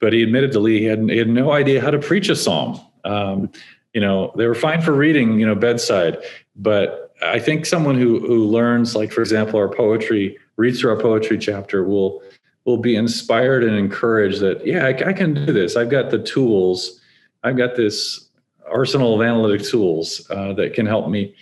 But 0.00 0.12
he 0.12 0.22
admitted 0.22 0.52
to 0.52 0.60
Lee 0.60 0.80
he 0.80 0.84
had, 0.86 1.08
he 1.08 1.16
had 1.16 1.28
no 1.28 1.52
idea 1.52 1.80
how 1.80 1.90
to 1.90 1.98
preach 1.98 2.28
a 2.28 2.36
psalm. 2.36 2.80
Um, 3.04 3.50
you 3.94 4.00
know 4.00 4.32
they 4.36 4.46
were 4.46 4.54
fine 4.54 4.80
for 4.80 4.92
reading 4.92 5.38
you 5.38 5.46
know 5.46 5.54
bedside 5.54 6.18
but 6.56 7.14
i 7.22 7.38
think 7.38 7.66
someone 7.66 7.96
who 7.98 8.20
who 8.20 8.46
learns 8.46 8.94
like 8.94 9.12
for 9.12 9.20
example 9.20 9.58
our 9.58 9.68
poetry 9.68 10.38
reads 10.56 10.80
through 10.80 10.90
our 10.90 11.00
poetry 11.00 11.38
chapter 11.38 11.84
will 11.84 12.22
will 12.64 12.78
be 12.78 12.94
inspired 12.94 13.64
and 13.64 13.76
encouraged 13.76 14.40
that 14.40 14.64
yeah 14.66 14.86
I, 14.86 15.10
I 15.10 15.12
can 15.12 15.34
do 15.34 15.52
this. 15.52 15.74
I've 15.76 15.90
got 15.90 16.10
the 16.10 16.22
tools. 16.22 17.00
I've 17.42 17.56
got 17.56 17.74
this 17.74 18.28
arsenal 18.70 19.16
of 19.16 19.26
analytic 19.26 19.66
tools 19.66 20.24
uh, 20.30 20.52
that 20.52 20.72
can 20.72 20.86
help 20.86 21.08
me 21.08 21.34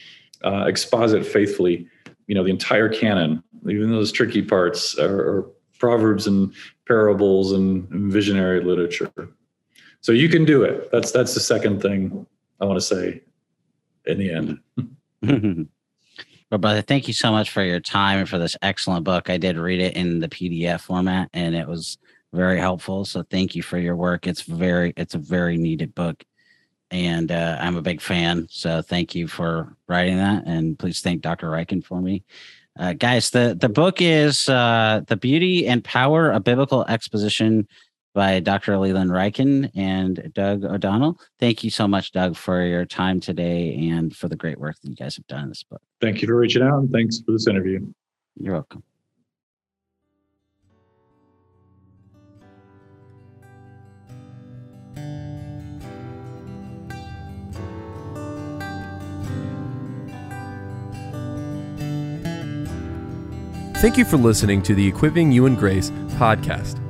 uh, 0.43 0.65
exposit 0.67 1.27
faithfully 1.27 1.87
you 2.27 2.35
know 2.35 2.43
the 2.43 2.51
entire 2.51 2.89
canon 2.89 3.43
even 3.69 3.91
those 3.91 4.11
tricky 4.11 4.41
parts 4.41 4.99
are 4.99 5.47
proverbs 5.79 6.27
and 6.27 6.55
parables 6.87 7.53
and 7.53 7.89
visionary 8.13 8.63
literature. 8.63 9.11
So 10.01 10.13
you 10.13 10.29
can 10.29 10.45
do 10.45 10.63
it. 10.63 10.91
That's 10.91 11.13
that's 11.13 11.35
the 11.35 11.41
second 11.41 11.83
thing 11.83 12.27
I 12.61 12.65
want 12.65 12.79
to 12.79 12.85
say 12.85 13.23
in 14.07 14.19
the 14.19 14.31
end. 15.23 15.69
brother, 16.59 16.83
thank 16.83 17.07
you 17.07 17.15
so 17.15 17.31
much 17.31 17.51
for 17.51 17.63
your 17.63 17.81
time 17.81 18.19
and 18.19 18.29
for 18.29 18.39
this 18.39 18.57
excellent 18.63 19.05
book. 19.05 19.31
I 19.31 19.39
did 19.39 19.57
read 19.57 19.81
it 19.81 19.97
in 19.97 20.21
the 20.21 20.29
PDF 20.29 20.81
format 20.81 21.31
and 21.33 21.55
it 21.55 21.67
was 21.67 21.99
very 22.33 22.59
helpful. 22.59 23.05
So 23.05 23.23
thank 23.23 23.55
you 23.55 23.63
for 23.63 23.79
your 23.79 23.97
work. 23.97 24.27
It's 24.27 24.43
very, 24.43 24.93
it's 24.97 25.15
a 25.15 25.19
very 25.19 25.57
needed 25.57 25.95
book. 25.95 26.23
And 26.91 27.31
uh, 27.31 27.57
I'm 27.61 27.77
a 27.77 27.83
big 27.83 28.01
fan. 28.01 28.49
So 28.51 28.83
thank 28.83 29.15
you 29.15 29.29
for 29.29 29.77
writing 29.87 30.17
that. 30.17 30.45
And 30.47 30.79
please 30.79 31.01
thank 31.01 31.23
Dr. 31.23 31.49
Ryken 31.49 31.85
for 31.85 32.01
me. 32.01 32.25
Uh, 32.79 32.95
guys, 32.95 33.31
the, 33.31 33.57
the 33.59 33.69
book 33.69 34.01
is 34.01 34.49
uh, 34.49 35.03
The 35.07 35.17
Beauty 35.17 35.67
and 35.67 35.85
Power 35.85 36.31
of 36.31 36.45
Biblical 36.45 36.85
Exposition 36.87 37.69
by 38.15 38.41
Dr. 38.41 38.77
Leland 38.79 39.11
Ryken 39.11 39.71
and 39.75 40.31
Doug 40.35 40.65
O'Donnell. 40.65 41.19
Thank 41.39 41.63
you 41.65 41.71
so 41.71 41.87
much, 41.87 42.13
Doug, 42.13 42.37
for 42.37 42.65
your 42.65 42.85
time 42.85 43.21
today 43.21 43.89
and 43.91 44.15
for 44.15 44.29
the 44.29 44.37
great 44.37 44.59
work 44.59 44.77
that 44.83 44.89
you 44.89 44.97
guys 44.97 45.17
have 45.17 45.27
done 45.27 45.45
in 45.45 45.49
this 45.49 45.63
book. 45.63 45.83
Thank 46.01 46.23
you 46.23 46.29
for 46.29 46.37
reaching 46.37 46.63
out 46.63 46.79
and 46.79 46.91
thanks 46.91 47.21
for 47.21 47.33
this 47.33 47.47
interview. 47.47 47.87
You're 48.37 48.55
welcome. 48.55 48.83
Thank 63.81 63.97
you 63.97 64.05
for 64.05 64.19
listening 64.19 64.63
to 64.65 64.75
the 64.75 64.87
Equipping 64.87 65.33
You 65.33 65.47
in 65.47 65.55
Grace 65.55 65.89
podcast. 66.19 66.90